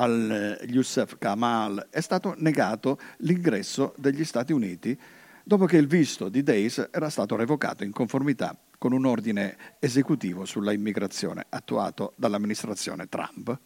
al 0.00 0.58
eh, 0.60 0.66
Youssef 0.66 1.18
Kamal 1.18 1.88
è 1.90 2.00
stato 2.00 2.34
negato 2.38 2.98
l'ingresso 3.18 3.94
degli 3.96 4.24
Stati 4.24 4.52
Uniti 4.52 4.98
dopo 5.44 5.66
che 5.66 5.76
il 5.76 5.86
visto 5.86 6.28
di 6.28 6.42
Days 6.42 6.88
era 6.90 7.10
stato 7.10 7.36
revocato 7.36 7.84
in 7.84 7.92
conformità 7.92 8.56
con 8.78 8.92
un 8.92 9.04
ordine 9.04 9.56
esecutivo 9.78 10.46
sulla 10.46 10.72
immigrazione 10.72 11.44
attuato 11.50 12.14
dall'amministrazione 12.16 13.08
Trump. 13.08 13.58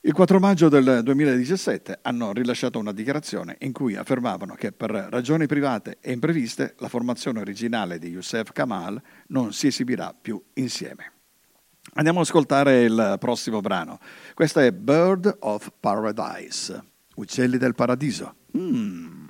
Il 0.00 0.12
4 0.12 0.38
maggio 0.38 0.68
del 0.68 1.00
2017 1.02 2.00
hanno 2.02 2.32
rilasciato 2.32 2.78
una 2.78 2.92
dichiarazione 2.92 3.56
in 3.60 3.72
cui 3.72 3.96
affermavano 3.96 4.54
che 4.54 4.70
per 4.70 4.90
ragioni 4.90 5.46
private 5.46 5.96
e 6.00 6.12
impreviste 6.12 6.74
la 6.78 6.88
formazione 6.88 7.40
originale 7.40 7.98
di 7.98 8.08
Youssef 8.08 8.52
Kamal 8.52 9.00
non 9.28 9.52
si 9.52 9.68
esibirà 9.68 10.14
più 10.20 10.40
insieme. 10.54 11.12
Andiamo 11.94 12.20
ad 12.20 12.26
ascoltare 12.26 12.82
il 12.82 13.16
prossimo 13.18 13.60
brano. 13.60 13.98
Questo 14.36 14.60
è 14.60 14.70
Bird 14.70 15.34
of 15.40 15.72
Paradise, 15.80 16.78
Uccelli 17.14 17.56
del 17.56 17.74
Paradiso. 17.74 18.34
Mm. 18.54 19.28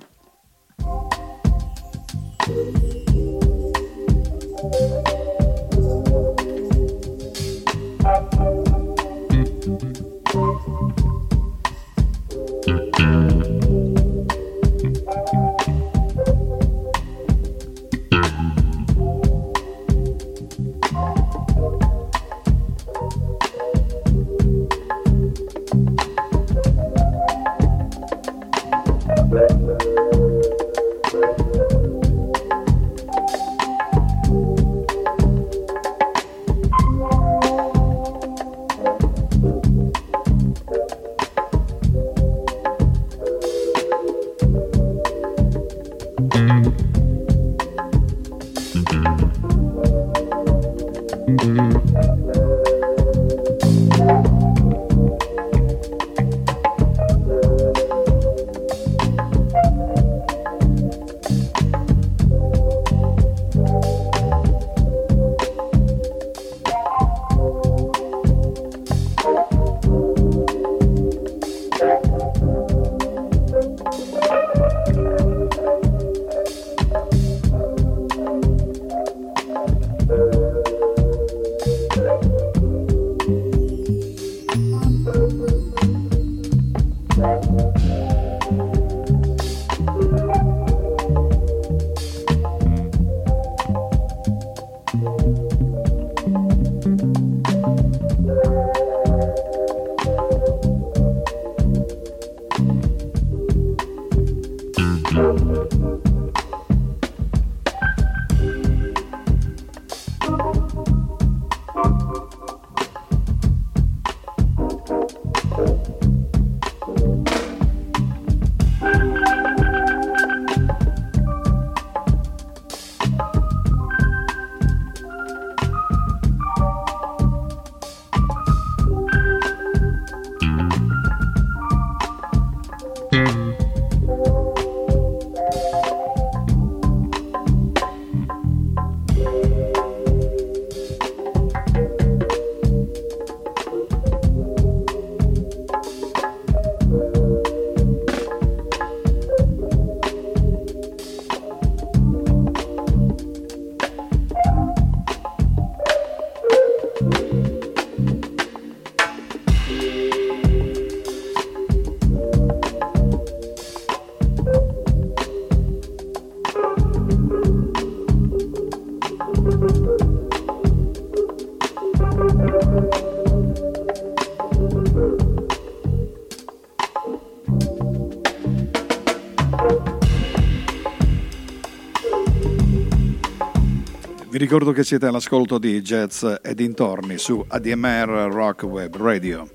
Vi 184.37 184.43
ricordo 184.43 184.71
che 184.71 184.83
siete 184.83 185.07
all'ascolto 185.07 185.57
di 185.57 185.81
Jazz 185.81 186.23
e 186.43 186.53
dintorni 186.53 187.17
su 187.17 187.43
ADMR 187.47 188.29
Rock 188.31 188.65
Web 188.65 188.95
Radio. 188.95 189.49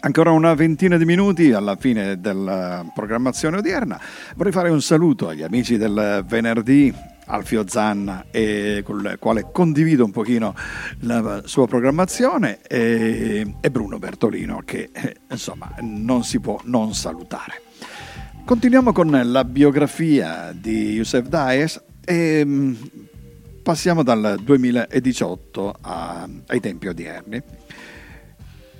Ancora 0.00 0.32
una 0.32 0.52
ventina 0.54 0.96
di 0.96 1.04
minuti 1.04 1.52
alla 1.52 1.76
fine 1.76 2.20
della 2.20 2.84
programmazione 2.92 3.58
odierna. 3.58 4.00
Vorrei 4.34 4.50
fare 4.50 4.68
un 4.68 4.82
saluto 4.82 5.28
agli 5.28 5.44
amici 5.44 5.76
del 5.76 6.24
venerdì, 6.26 6.92
Alfio 7.26 7.68
Zanna, 7.68 8.24
e 8.32 8.82
con 8.84 8.98
il 8.98 9.16
quale 9.20 9.46
condivido 9.52 10.04
un 10.04 10.10
pochino 10.10 10.52
la 11.02 11.42
sua 11.44 11.68
programmazione, 11.68 12.62
e, 12.66 13.54
e 13.60 13.70
Bruno 13.70 14.00
Bertolino, 14.00 14.62
che 14.64 14.90
eh, 14.90 15.18
insomma 15.30 15.72
non 15.82 16.24
si 16.24 16.40
può 16.40 16.60
non 16.64 16.94
salutare. 16.94 17.62
Continuiamo 18.44 18.90
con 18.90 19.20
la 19.22 19.44
biografia 19.44 20.52
di 20.52 20.94
Youssef 20.94 21.28
Daes 21.28 21.80
e 22.10 22.44
mm, 22.44 22.74
passiamo 23.62 24.02
dal 24.02 24.40
2018 24.42 25.74
a, 25.80 26.28
ai 26.46 26.58
tempi 26.58 26.88
odierni. 26.88 27.40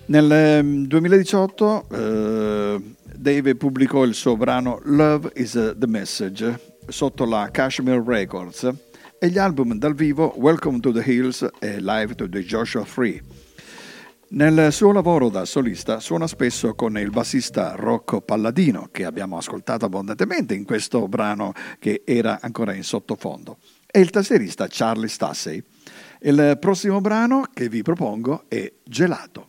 Nel 0.06 0.86
2018 0.88 1.86
mm, 1.88 1.96
eh, 1.96 2.80
Dave 3.14 3.54
pubblicò 3.54 4.02
il 4.02 4.14
suo 4.14 4.36
brano 4.36 4.80
Love 4.82 5.30
is 5.34 5.52
the 5.52 5.86
Message 5.86 6.58
sotto 6.88 7.24
la 7.24 7.48
Kashmir 7.52 8.02
Records 8.04 8.68
e 9.20 9.28
gli 9.28 9.38
album 9.38 9.78
dal 9.78 9.94
vivo 9.94 10.34
Welcome 10.36 10.80
to 10.80 10.90
the 10.90 11.02
Hills 11.04 11.46
e 11.60 11.80
Live 11.80 12.16
to 12.16 12.28
the 12.28 12.40
Joshua 12.40 12.84
Free. 12.84 13.22
Nel 14.32 14.72
suo 14.72 14.92
lavoro 14.92 15.28
da 15.28 15.44
solista 15.44 15.98
suona 15.98 16.28
spesso 16.28 16.76
con 16.76 16.96
il 16.96 17.10
bassista 17.10 17.74
Rocco 17.74 18.20
Palladino, 18.20 18.88
che 18.92 19.04
abbiamo 19.04 19.36
ascoltato 19.36 19.86
abbondantemente 19.86 20.54
in 20.54 20.64
questo 20.64 21.08
brano 21.08 21.52
che 21.80 22.02
era 22.04 22.38
ancora 22.40 22.72
in 22.72 22.84
sottofondo, 22.84 23.58
e 23.90 23.98
il 23.98 24.10
tasserista 24.10 24.68
Charlie 24.68 25.08
Stassey. 25.08 25.60
Il 26.20 26.58
prossimo 26.60 27.00
brano 27.00 27.48
che 27.52 27.68
vi 27.68 27.82
propongo 27.82 28.44
è 28.46 28.72
Gelato. 28.84 29.48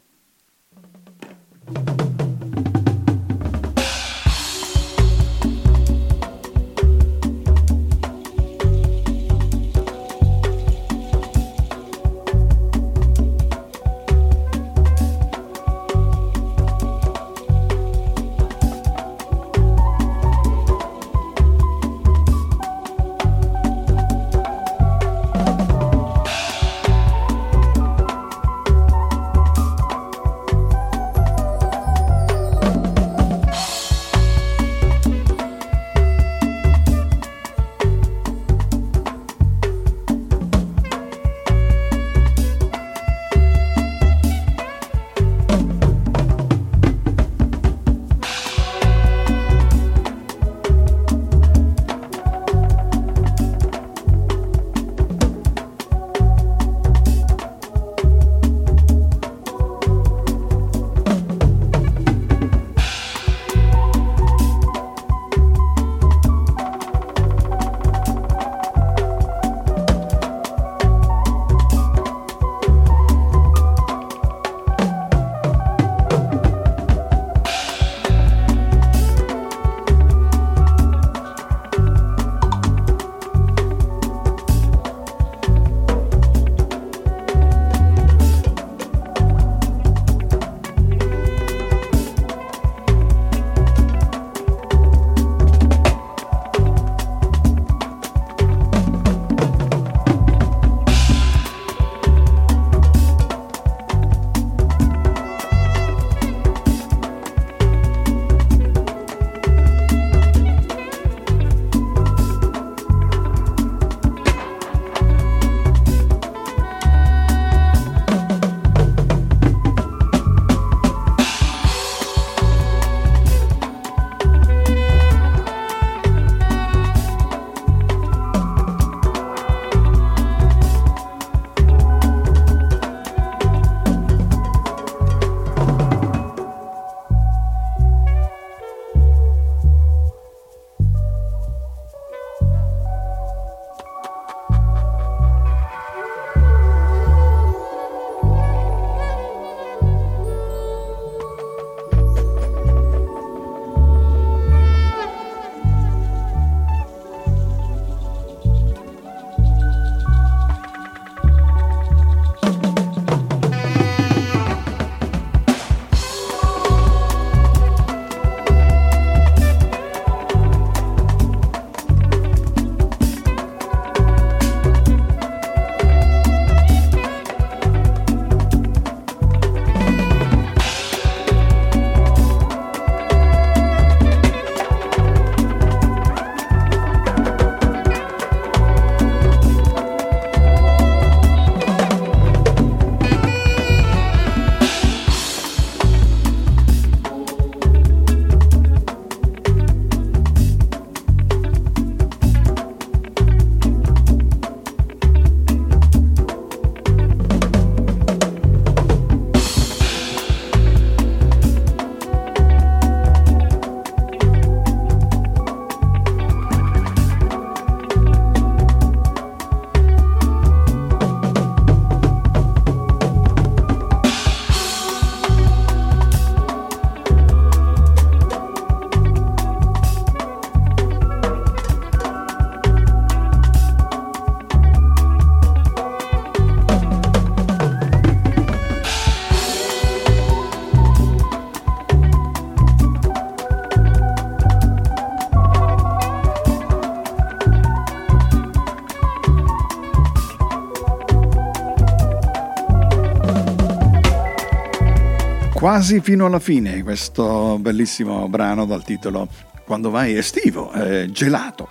Quasi 255.61 255.99
fino 255.99 256.25
alla 256.25 256.39
fine 256.39 256.81
questo 256.81 257.59
bellissimo 257.59 258.27
brano 258.27 258.65
dal 258.65 258.83
titolo 258.83 259.27
Quando 259.63 259.91
vai 259.91 260.15
estivo, 260.15 260.73
eh, 260.73 261.11
gelato. 261.11 261.69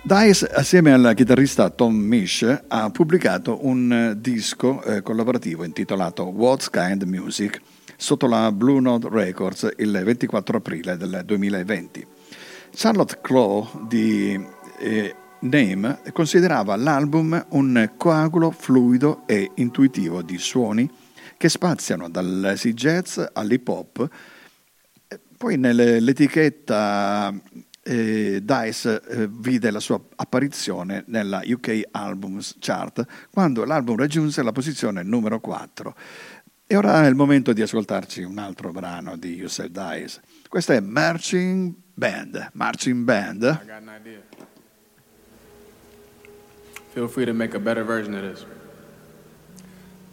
Dice, 0.00 0.46
assieme 0.46 0.92
al 0.92 1.12
chitarrista 1.16 1.70
Tom 1.70 1.92
Misch, 1.92 2.62
ha 2.68 2.90
pubblicato 2.90 3.66
un 3.66 4.14
disco 4.16 4.80
eh, 4.84 5.02
collaborativo 5.02 5.64
intitolato 5.64 6.22
What's 6.22 6.70
Kind 6.70 7.02
Music 7.02 7.60
sotto 7.96 8.28
la 8.28 8.52
Blue 8.52 8.80
Note 8.80 9.08
Records 9.10 9.72
il 9.78 9.90
24 10.04 10.58
aprile 10.58 10.96
del 10.96 11.22
2020. 11.26 12.06
Charlotte 12.72 13.18
Claw 13.20 13.86
di 13.88 14.40
eh, 14.78 15.14
Name 15.40 15.98
considerava 16.12 16.76
l'album 16.76 17.44
un 17.50 17.90
coagulo 17.96 18.52
fluido 18.52 19.24
e 19.26 19.50
intuitivo 19.56 20.22
di 20.22 20.38
suoni 20.38 20.88
che 21.36 21.48
spaziano 21.48 22.08
dall'easy 22.08 22.72
jazz 22.72 23.20
all'hip 23.32 23.68
hop. 23.68 24.08
Poi 25.36 25.56
nell'etichetta 25.58 27.32
eh, 27.82 28.42
Dice 28.42 29.02
eh, 29.02 29.28
vide 29.28 29.70
la 29.70 29.80
sua 29.80 30.00
apparizione 30.16 31.04
nella 31.08 31.42
UK 31.44 31.88
Albums 31.90 32.56
Chart 32.58 33.04
quando 33.30 33.64
l'album 33.64 33.96
raggiunse 33.96 34.42
la 34.42 34.52
posizione 34.52 35.02
numero 35.02 35.38
4. 35.40 35.94
E 36.66 36.76
ora 36.76 37.04
è 37.04 37.08
il 37.08 37.14
momento 37.14 37.52
di 37.52 37.60
ascoltarci 37.60 38.22
un 38.22 38.38
altro 38.38 38.72
brano 38.72 39.16
di 39.16 39.34
Yusef 39.34 39.66
Dice. 39.66 40.22
Questo 40.48 40.72
è 40.72 40.80
Marching 40.80 41.74
Band. 41.92 42.50
Marching 42.54 43.04
Band. 43.04 43.42
I 43.42 43.66
got 43.66 43.82
an 43.82 43.90
idea. 43.94 44.22
Feel 46.94 47.08
free 47.08 47.26
to 47.26 47.34
make 47.34 47.54
a 47.54 47.60
better 47.60 47.84
version 47.84 48.14
of 48.14 48.22
this. 48.22 48.46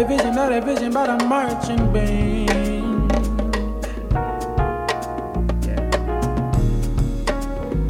a 0.00 0.04
vision, 0.06 0.34
not 0.34 0.50
a 0.50 0.60
vision, 0.62 0.92
but 0.92 1.10
a 1.10 1.24
marching 1.26 1.92
band. 1.92 2.48
Yeah. 5.66 5.90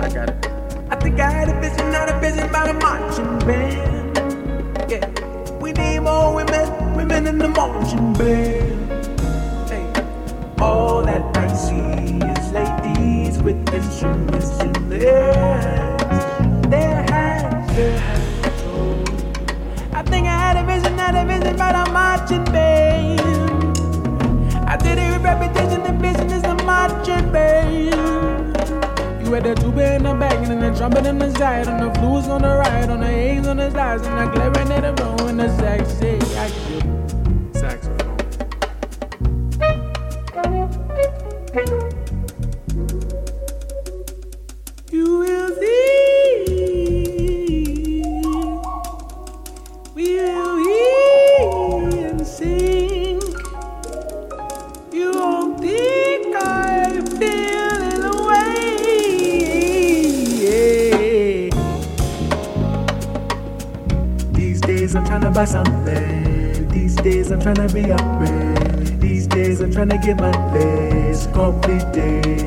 I 0.00 0.08
got 0.08 0.30
it. 0.30 0.46
I 0.90 0.96
think 0.96 1.20
I 1.20 1.30
had 1.30 1.48
a 1.48 1.60
vision, 1.60 1.92
not 1.92 2.08
a 2.08 2.18
vision, 2.18 2.50
but 2.50 2.68
a 2.68 2.72
marching 2.72 3.38
band. 3.46 4.90
Yeah. 4.90 5.06
We 5.60 5.72
need 5.72 6.00
more 6.00 6.34
women, 6.34 6.96
women 6.96 7.28
in 7.28 7.38
the 7.38 7.48
marching 7.48 8.12
band. 8.14 8.90
Hey. 9.70 9.86
All 10.58 11.02
that 11.04 11.36
I 11.36 11.46
see 11.54 12.18
is 12.34 12.52
ladies 12.52 13.40
with 13.40 13.72
instruments 13.72 14.58
in 14.60 14.88
their 14.88 15.89
reputation 25.30 25.82
the 25.82 25.92
business 25.92 26.44
and 26.44 26.64
marching, 26.64 27.30
babe. 27.32 27.94
You 29.24 29.32
had 29.34 29.44
the 29.44 29.54
tuba 29.54 29.94
in 29.94 30.02
the 30.02 30.14
banging 30.14 30.50
and 30.50 30.62
the 30.62 30.76
trumpet 30.76 31.06
and 31.06 31.20
the 31.20 31.30
side, 31.38 31.68
on 31.68 31.80
the 31.86 32.00
flues 32.00 32.26
on 32.26 32.42
the 32.42 32.56
right, 32.56 32.88
on 32.88 33.00
the 33.00 33.08
A's 33.08 33.46
on 33.46 33.58
the 33.58 33.70
sides, 33.70 34.06
and 34.06 34.18
the 34.18 34.32
clarinet 34.32 34.84
and 34.84 34.98
the 34.98 35.20
the 35.40 35.56
sexy 35.56 36.18
action. 36.36 36.99
trying 67.54 67.68
to 67.68 67.74
be 67.74 67.90
a 67.90 67.96
rich. 68.20 69.00
These 69.00 69.26
days 69.26 69.60
I'm 69.60 69.72
trying 69.72 69.88
to 69.88 69.98
get 69.98 70.16
my 70.18 70.32
place 70.50 71.26
completed. 71.28 72.42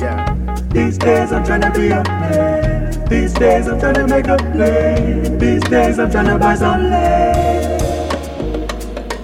Yeah. 0.00 0.34
These 0.70 0.98
days 0.98 1.32
I'm 1.32 1.44
trying 1.44 1.60
to 1.60 1.70
be 1.70 1.88
a 1.88 2.02
rich. 2.02 3.08
These 3.08 3.34
days 3.34 3.68
I'm 3.68 3.78
trying 3.78 3.94
to 3.94 4.06
make 4.08 4.26
a 4.26 4.36
play. 4.36 5.36
These 5.38 5.62
days 5.64 5.98
I'm 5.98 6.10
trying 6.10 6.26
to 6.26 6.38
buy 6.38 6.54
some 6.56 6.90
land. 6.90 7.82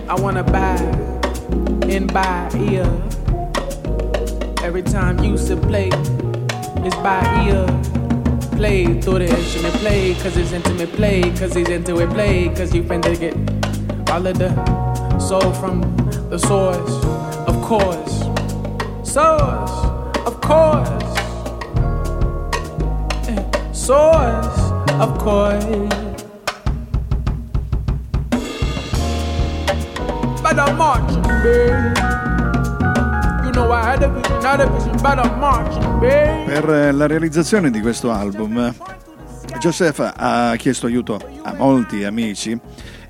I 0.09 0.15
wanna 0.15 0.45
buy 0.45 0.77
in 1.89 2.07
by 2.07 2.49
ear. 2.55 2.87
Every 4.63 4.83
time 4.83 5.23
you 5.25 5.37
sit 5.37 5.61
play, 5.63 5.89
it's 6.87 6.97
by 6.97 7.21
ear. 7.47 7.67
Play 8.57 9.01
through 9.01 9.19
the 9.19 9.29
instrument, 9.29 9.75
play, 9.77 10.15
cause 10.15 10.37
it's 10.37 10.53
intimate 10.53 10.93
play, 10.93 11.23
cause 11.37 11.55
he's 11.55 11.69
into 11.69 11.99
it, 11.99 12.09
play, 12.11 12.49
cause 12.55 12.75
you 12.75 12.83
finna 12.85 13.19
get 13.19 13.35
all 14.11 14.27
of 14.27 14.39
the 14.39 14.86
soul 15.27 15.53
from 15.55 15.81
the 16.31 16.39
source, 16.39 17.05
of 17.49 17.61
course. 17.61 18.31
Source, 19.03 19.73
of 20.25 20.41
course. 20.41 20.89
Eh, 23.27 23.45
source, 23.73 24.61
of 25.01 25.19
course. 25.19 25.67
Per 36.47 36.95
la 36.95 37.07
realizzazione 37.09 37.71
di 37.73 37.81
questo 37.81 38.13
album, 38.13 38.73
Joseph 39.59 40.13
ha 40.17 40.55
chiesto 40.57 40.87
aiuto 40.87 41.19
a 41.43 41.53
molti 41.53 42.05
amici. 42.05 42.57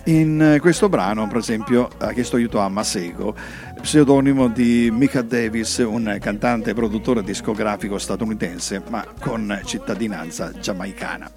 In 0.07 0.59
questo 0.61 0.89
brano, 0.89 1.27
per 1.27 1.39
esempio, 1.39 1.89
ha 1.99 2.13
chiesto 2.13 2.37
aiuto 2.37 2.61
a 2.61 2.69
Masego, 2.69 3.35
pseudonimo 3.81 4.47
di 4.49 4.89
Mika 4.93 5.21
Davis, 5.23 5.79
un 5.79 6.17
cantante 6.21 6.71
e 6.71 6.75
produttore 6.75 7.25
discografico 7.25 7.99
statunitense, 7.99 8.83
ma 8.89 9.05
con 9.21 9.61
cittadinanza 9.65 10.53
giamaicana. 10.53 11.29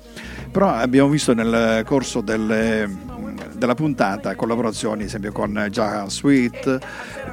Però 0.51 0.69
abbiamo 0.69 1.09
visto 1.09 1.33
nel 1.33 1.83
corso 1.83 2.21
delle 2.21 3.17
della 3.59 3.75
puntata, 3.75 4.35
collaborazioni 4.35 5.01
ad 5.01 5.07
esempio 5.07 5.31
con 5.33 5.67
Jahan 5.69 6.09
Sweet, 6.09 6.79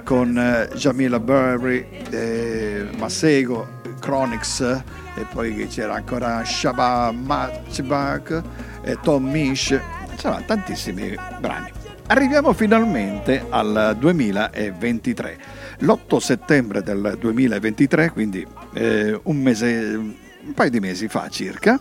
con 0.04 0.36
eh, 0.36 0.68
Jamila 0.74 1.20
Burry, 1.20 1.86
eh, 2.10 2.88
Masego, 2.98 3.80
Chronix 4.00 4.60
e 4.60 5.26
poi 5.32 5.66
c'era 5.68 5.94
ancora 5.94 6.44
Shaba 6.44 7.12
Matchback 7.12 8.42
e 8.82 8.98
Tom 9.02 9.24
Mish, 9.30 9.78
insomma 10.16 10.40
tantissimi 10.40 11.14
brani. 11.38 11.70
Arriviamo 12.08 12.52
finalmente 12.52 13.44
al 13.48 13.96
2023. 13.98 15.38
L'8 15.80 16.16
settembre 16.16 16.82
del 16.82 17.16
2023, 17.18 18.10
quindi 18.10 18.46
eh, 18.74 19.18
un 19.24 19.36
mese, 19.36 19.94
un 19.94 20.54
paio 20.54 20.70
di 20.70 20.80
mesi 20.80 21.08
fa 21.08 21.28
circa, 21.28 21.78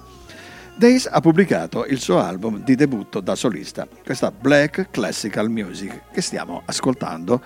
Days 0.77 1.07
ha 1.09 1.21
pubblicato 1.21 1.85
il 1.85 2.01
suo 2.01 2.19
album 2.19 2.61
di 2.61 2.75
debutto 2.75 3.21
da 3.21 3.35
solista, 3.35 3.87
questa 4.03 4.29
Black 4.29 4.89
Classical 4.91 5.49
Music 5.49 6.11
che 6.11 6.19
stiamo 6.19 6.63
ascoltando 6.65 7.41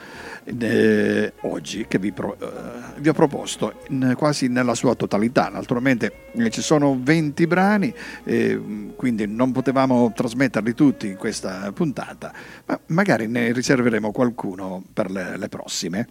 eh, 0.46 1.34
oggi, 1.42 1.86
che 1.88 2.00
vi, 2.00 2.12
pro, 2.12 2.36
eh, 2.40 3.00
vi, 3.00 3.08
ho 3.08 3.14
proposto 3.14 3.82
in, 3.90 4.16
quasi 4.18 4.48
nella 4.48 4.74
sua 4.74 4.96
totalità. 4.96 5.50
Naturalmente 5.50 6.32
eh, 6.34 6.50
ci 6.50 6.64
sono 6.64 7.00
20 7.00 7.46
brani, 7.46 7.94
eh, 8.24 8.60
quindi 8.96 9.28
non 9.28 9.52
potevamo 9.52 10.12
trasmetterli 10.12 10.74
tutti 10.74 11.06
in 11.06 11.16
questa 11.16 11.72
puntata, 11.72 12.34
ma 12.66 12.80
magari 12.88 13.28
ne 13.28 13.52
riserveremo 13.52 14.12
qualcuno 14.12 14.84
per 14.92 15.12
le, 15.12 15.38
le 15.38 15.50
prossime. 15.50 16.08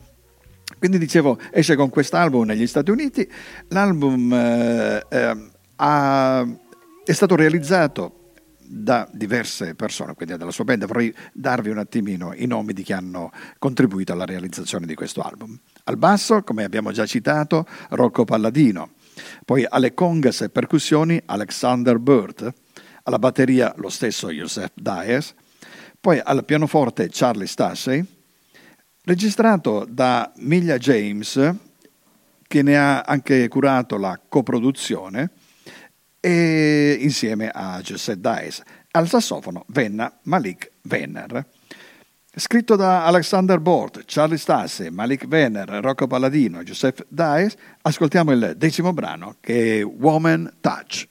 Quindi 0.78 0.98
dicevo, 0.98 1.36
esce 1.50 1.74
con 1.74 1.88
quest'album 1.88 2.44
negli 2.44 2.68
Stati 2.68 2.92
Uniti, 2.92 3.28
l'album 3.70 4.32
eh, 4.32 5.04
eh, 5.08 5.36
ha 5.74 6.46
è 7.08 7.14
stato 7.14 7.36
realizzato 7.36 8.32
da 8.58 9.08
diverse 9.10 9.74
persone, 9.74 10.12
quindi 10.12 10.36
dalla 10.36 10.50
sua 10.50 10.64
band, 10.64 10.84
vorrei 10.84 11.14
darvi 11.32 11.70
un 11.70 11.78
attimino 11.78 12.34
i 12.34 12.44
nomi 12.44 12.74
di 12.74 12.82
chi 12.82 12.92
hanno 12.92 13.32
contribuito 13.58 14.12
alla 14.12 14.26
realizzazione 14.26 14.84
di 14.84 14.94
questo 14.94 15.22
album. 15.22 15.58
Al 15.84 15.96
basso, 15.96 16.42
come 16.42 16.64
abbiamo 16.64 16.92
già 16.92 17.06
citato, 17.06 17.66
Rocco 17.88 18.26
Palladino, 18.26 18.90
poi 19.46 19.64
alle 19.66 19.94
congas 19.94 20.42
e 20.42 20.50
percussioni 20.50 21.18
Alexander 21.24 21.98
Burt, 21.98 22.52
alla 23.04 23.18
batteria 23.18 23.72
lo 23.78 23.88
stesso 23.88 24.28
Joseph 24.28 24.72
Dias, 24.74 25.32
poi 25.98 26.20
al 26.22 26.44
pianoforte 26.44 27.08
Charlie 27.10 27.46
Stassey, 27.46 28.04
registrato 29.04 29.86
da 29.88 30.30
Miglia 30.40 30.76
James, 30.76 31.54
che 32.46 32.62
ne 32.62 32.76
ha 32.76 33.00
anche 33.00 33.48
curato 33.48 33.96
la 33.96 34.20
coproduzione, 34.28 35.30
e 36.20 36.98
insieme 37.00 37.48
a 37.48 37.80
Joseph 37.80 38.18
Dice. 38.18 38.62
Al 38.90 39.08
sassofono 39.08 39.64
venna 39.68 40.18
Malik 40.22 40.72
Venner. 40.82 41.46
Scritto 42.34 42.76
da 42.76 43.04
Alexander 43.04 43.58
Bort, 43.58 44.04
Charlie 44.06 44.38
Stasse, 44.38 44.90
Malik 44.90 45.26
Venner, 45.26 45.68
Rocco 45.82 46.06
Palladino 46.06 46.60
e 46.60 46.64
Joseph 46.64 47.04
Dice, 47.08 47.56
ascoltiamo 47.82 48.32
il 48.32 48.54
decimo 48.56 48.92
brano 48.92 49.36
che 49.40 49.80
è 49.80 49.84
Woman 49.84 50.58
Touch. 50.60 51.08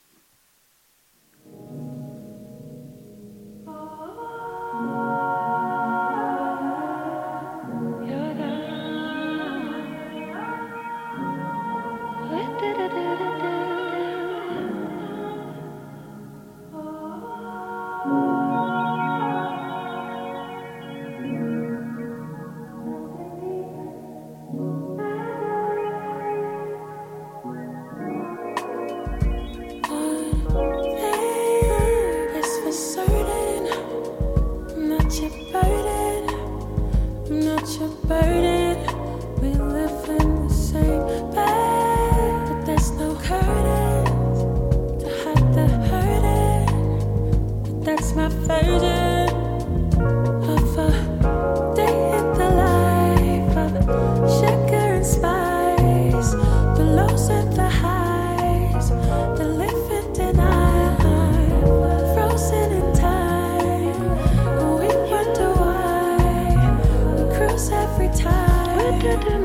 do, 68.99 69.17
do, 69.17 69.31
do. 69.31 69.36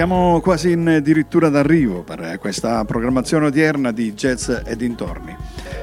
Siamo 0.00 0.40
quasi 0.40 0.70
in 0.70 0.88
addirittura 0.88 1.50
d'arrivo 1.50 2.02
per 2.02 2.38
questa 2.40 2.82
programmazione 2.86 3.48
odierna 3.48 3.92
di 3.92 4.14
jazz 4.14 4.48
e 4.48 4.74
dintorni. 4.74 5.36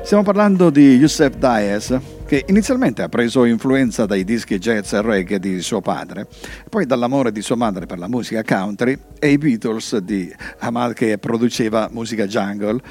Stiamo 0.04 0.24
parlando 0.24 0.72
di 0.72 0.96
Youssef 0.96 1.36
Diaz, 1.36 1.96
che 2.26 2.44
inizialmente 2.48 3.04
ha 3.04 3.10
preso 3.10 3.46
influenza 3.46 4.08
dai 4.08 4.24
dischi 4.24 4.58
jazz 4.58 4.94
e 4.94 5.04
reggae 5.04 5.38
di 5.38 5.62
suo 5.62 5.82
padre, 5.82 6.26
poi 6.68 6.88
dall'amore 6.88 7.32
di 7.32 7.44
sua 7.44 7.58
madre 7.58 7.86
per 7.86 8.00
la 8.00 8.08
musica 8.08 8.42
country 8.44 8.98
e 9.20 9.30
i 9.30 9.38
Beatles 9.38 9.98
di 9.98 10.34
Ahmad 10.62 10.94
che 10.94 11.20
produceva 11.20 11.88
musica 11.92 12.26
jungle, 12.26 12.82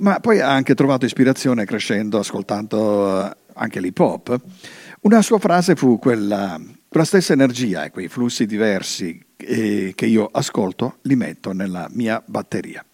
ma 0.00 0.20
poi 0.20 0.40
ha 0.40 0.50
anche 0.50 0.74
trovato 0.74 1.06
ispirazione 1.06 1.64
crescendo 1.64 2.18
ascoltando 2.18 3.24
eh, 3.24 3.36
anche 3.54 3.80
l'hip 3.80 3.98
hop. 3.98 4.38
Una 5.00 5.22
sua 5.22 5.38
frase 5.38 5.74
fu 5.74 5.98
quella, 5.98 6.60
quella 6.86 7.06
stessa 7.06 7.32
energia 7.32 7.84
e 7.84 7.90
quei 7.90 8.08
flussi 8.08 8.44
diversi 8.44 9.28
eh, 9.40 9.92
che 9.94 10.06
io 10.06 10.28
ascolto 10.30 10.98
li 11.02 11.16
metto 11.16 11.52
nella 11.52 11.88
mia 11.90 12.22
batteria. 12.24 12.84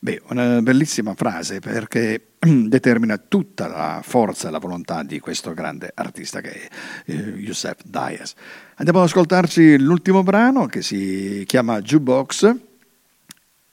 Beh, 0.00 0.22
una 0.28 0.60
bellissima 0.62 1.14
frase 1.14 1.60
perché 1.60 2.32
determina 2.38 3.18
tutta 3.18 3.68
la 3.68 4.00
forza 4.04 4.48
e 4.48 4.50
la 4.50 4.58
volontà 4.58 5.02
di 5.02 5.20
questo 5.20 5.54
grande 5.54 5.92
artista 5.94 6.40
che 6.40 6.50
è 6.50 6.68
eh, 7.06 7.14
Youssef 7.14 7.76
Dias. 7.84 8.34
Andiamo 8.76 9.00
ad 9.00 9.06
ascoltarci 9.06 9.78
l'ultimo 9.78 10.22
brano 10.22 10.66
che 10.66 10.82
si 10.82 11.44
chiama 11.46 11.80
Jukebox 11.80 12.56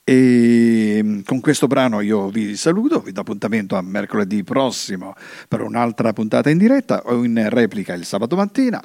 e 0.04 1.22
con 1.24 1.40
questo 1.40 1.66
brano 1.66 2.00
io 2.00 2.30
vi 2.30 2.56
saluto, 2.56 3.00
vi 3.00 3.12
do 3.12 3.20
appuntamento 3.20 3.76
a 3.76 3.82
mercoledì 3.82 4.42
prossimo 4.42 5.14
per 5.46 5.60
un'altra 5.60 6.12
puntata 6.12 6.50
in 6.50 6.58
diretta 6.58 7.02
o 7.04 7.22
in 7.22 7.48
replica 7.48 7.94
il 7.94 8.04
sabato 8.04 8.34
mattina. 8.34 8.82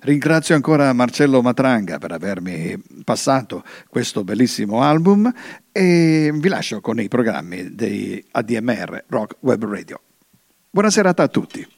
Ringrazio 0.00 0.54
ancora 0.54 0.92
Marcello 0.92 1.42
Matranga 1.42 1.98
per 1.98 2.12
avermi 2.12 2.80
passato 3.04 3.64
questo 3.88 4.24
bellissimo 4.24 4.82
album 4.82 5.32
e 5.72 6.30
vi 6.34 6.48
lascio 6.48 6.80
con 6.80 7.00
i 7.00 7.08
programmi 7.08 7.74
di 7.74 8.24
ADMR 8.30 9.04
Rock 9.08 9.36
Web 9.40 9.64
Radio. 9.64 10.00
Buona 10.70 10.90
serata 10.90 11.24
a 11.24 11.28
tutti. 11.28 11.77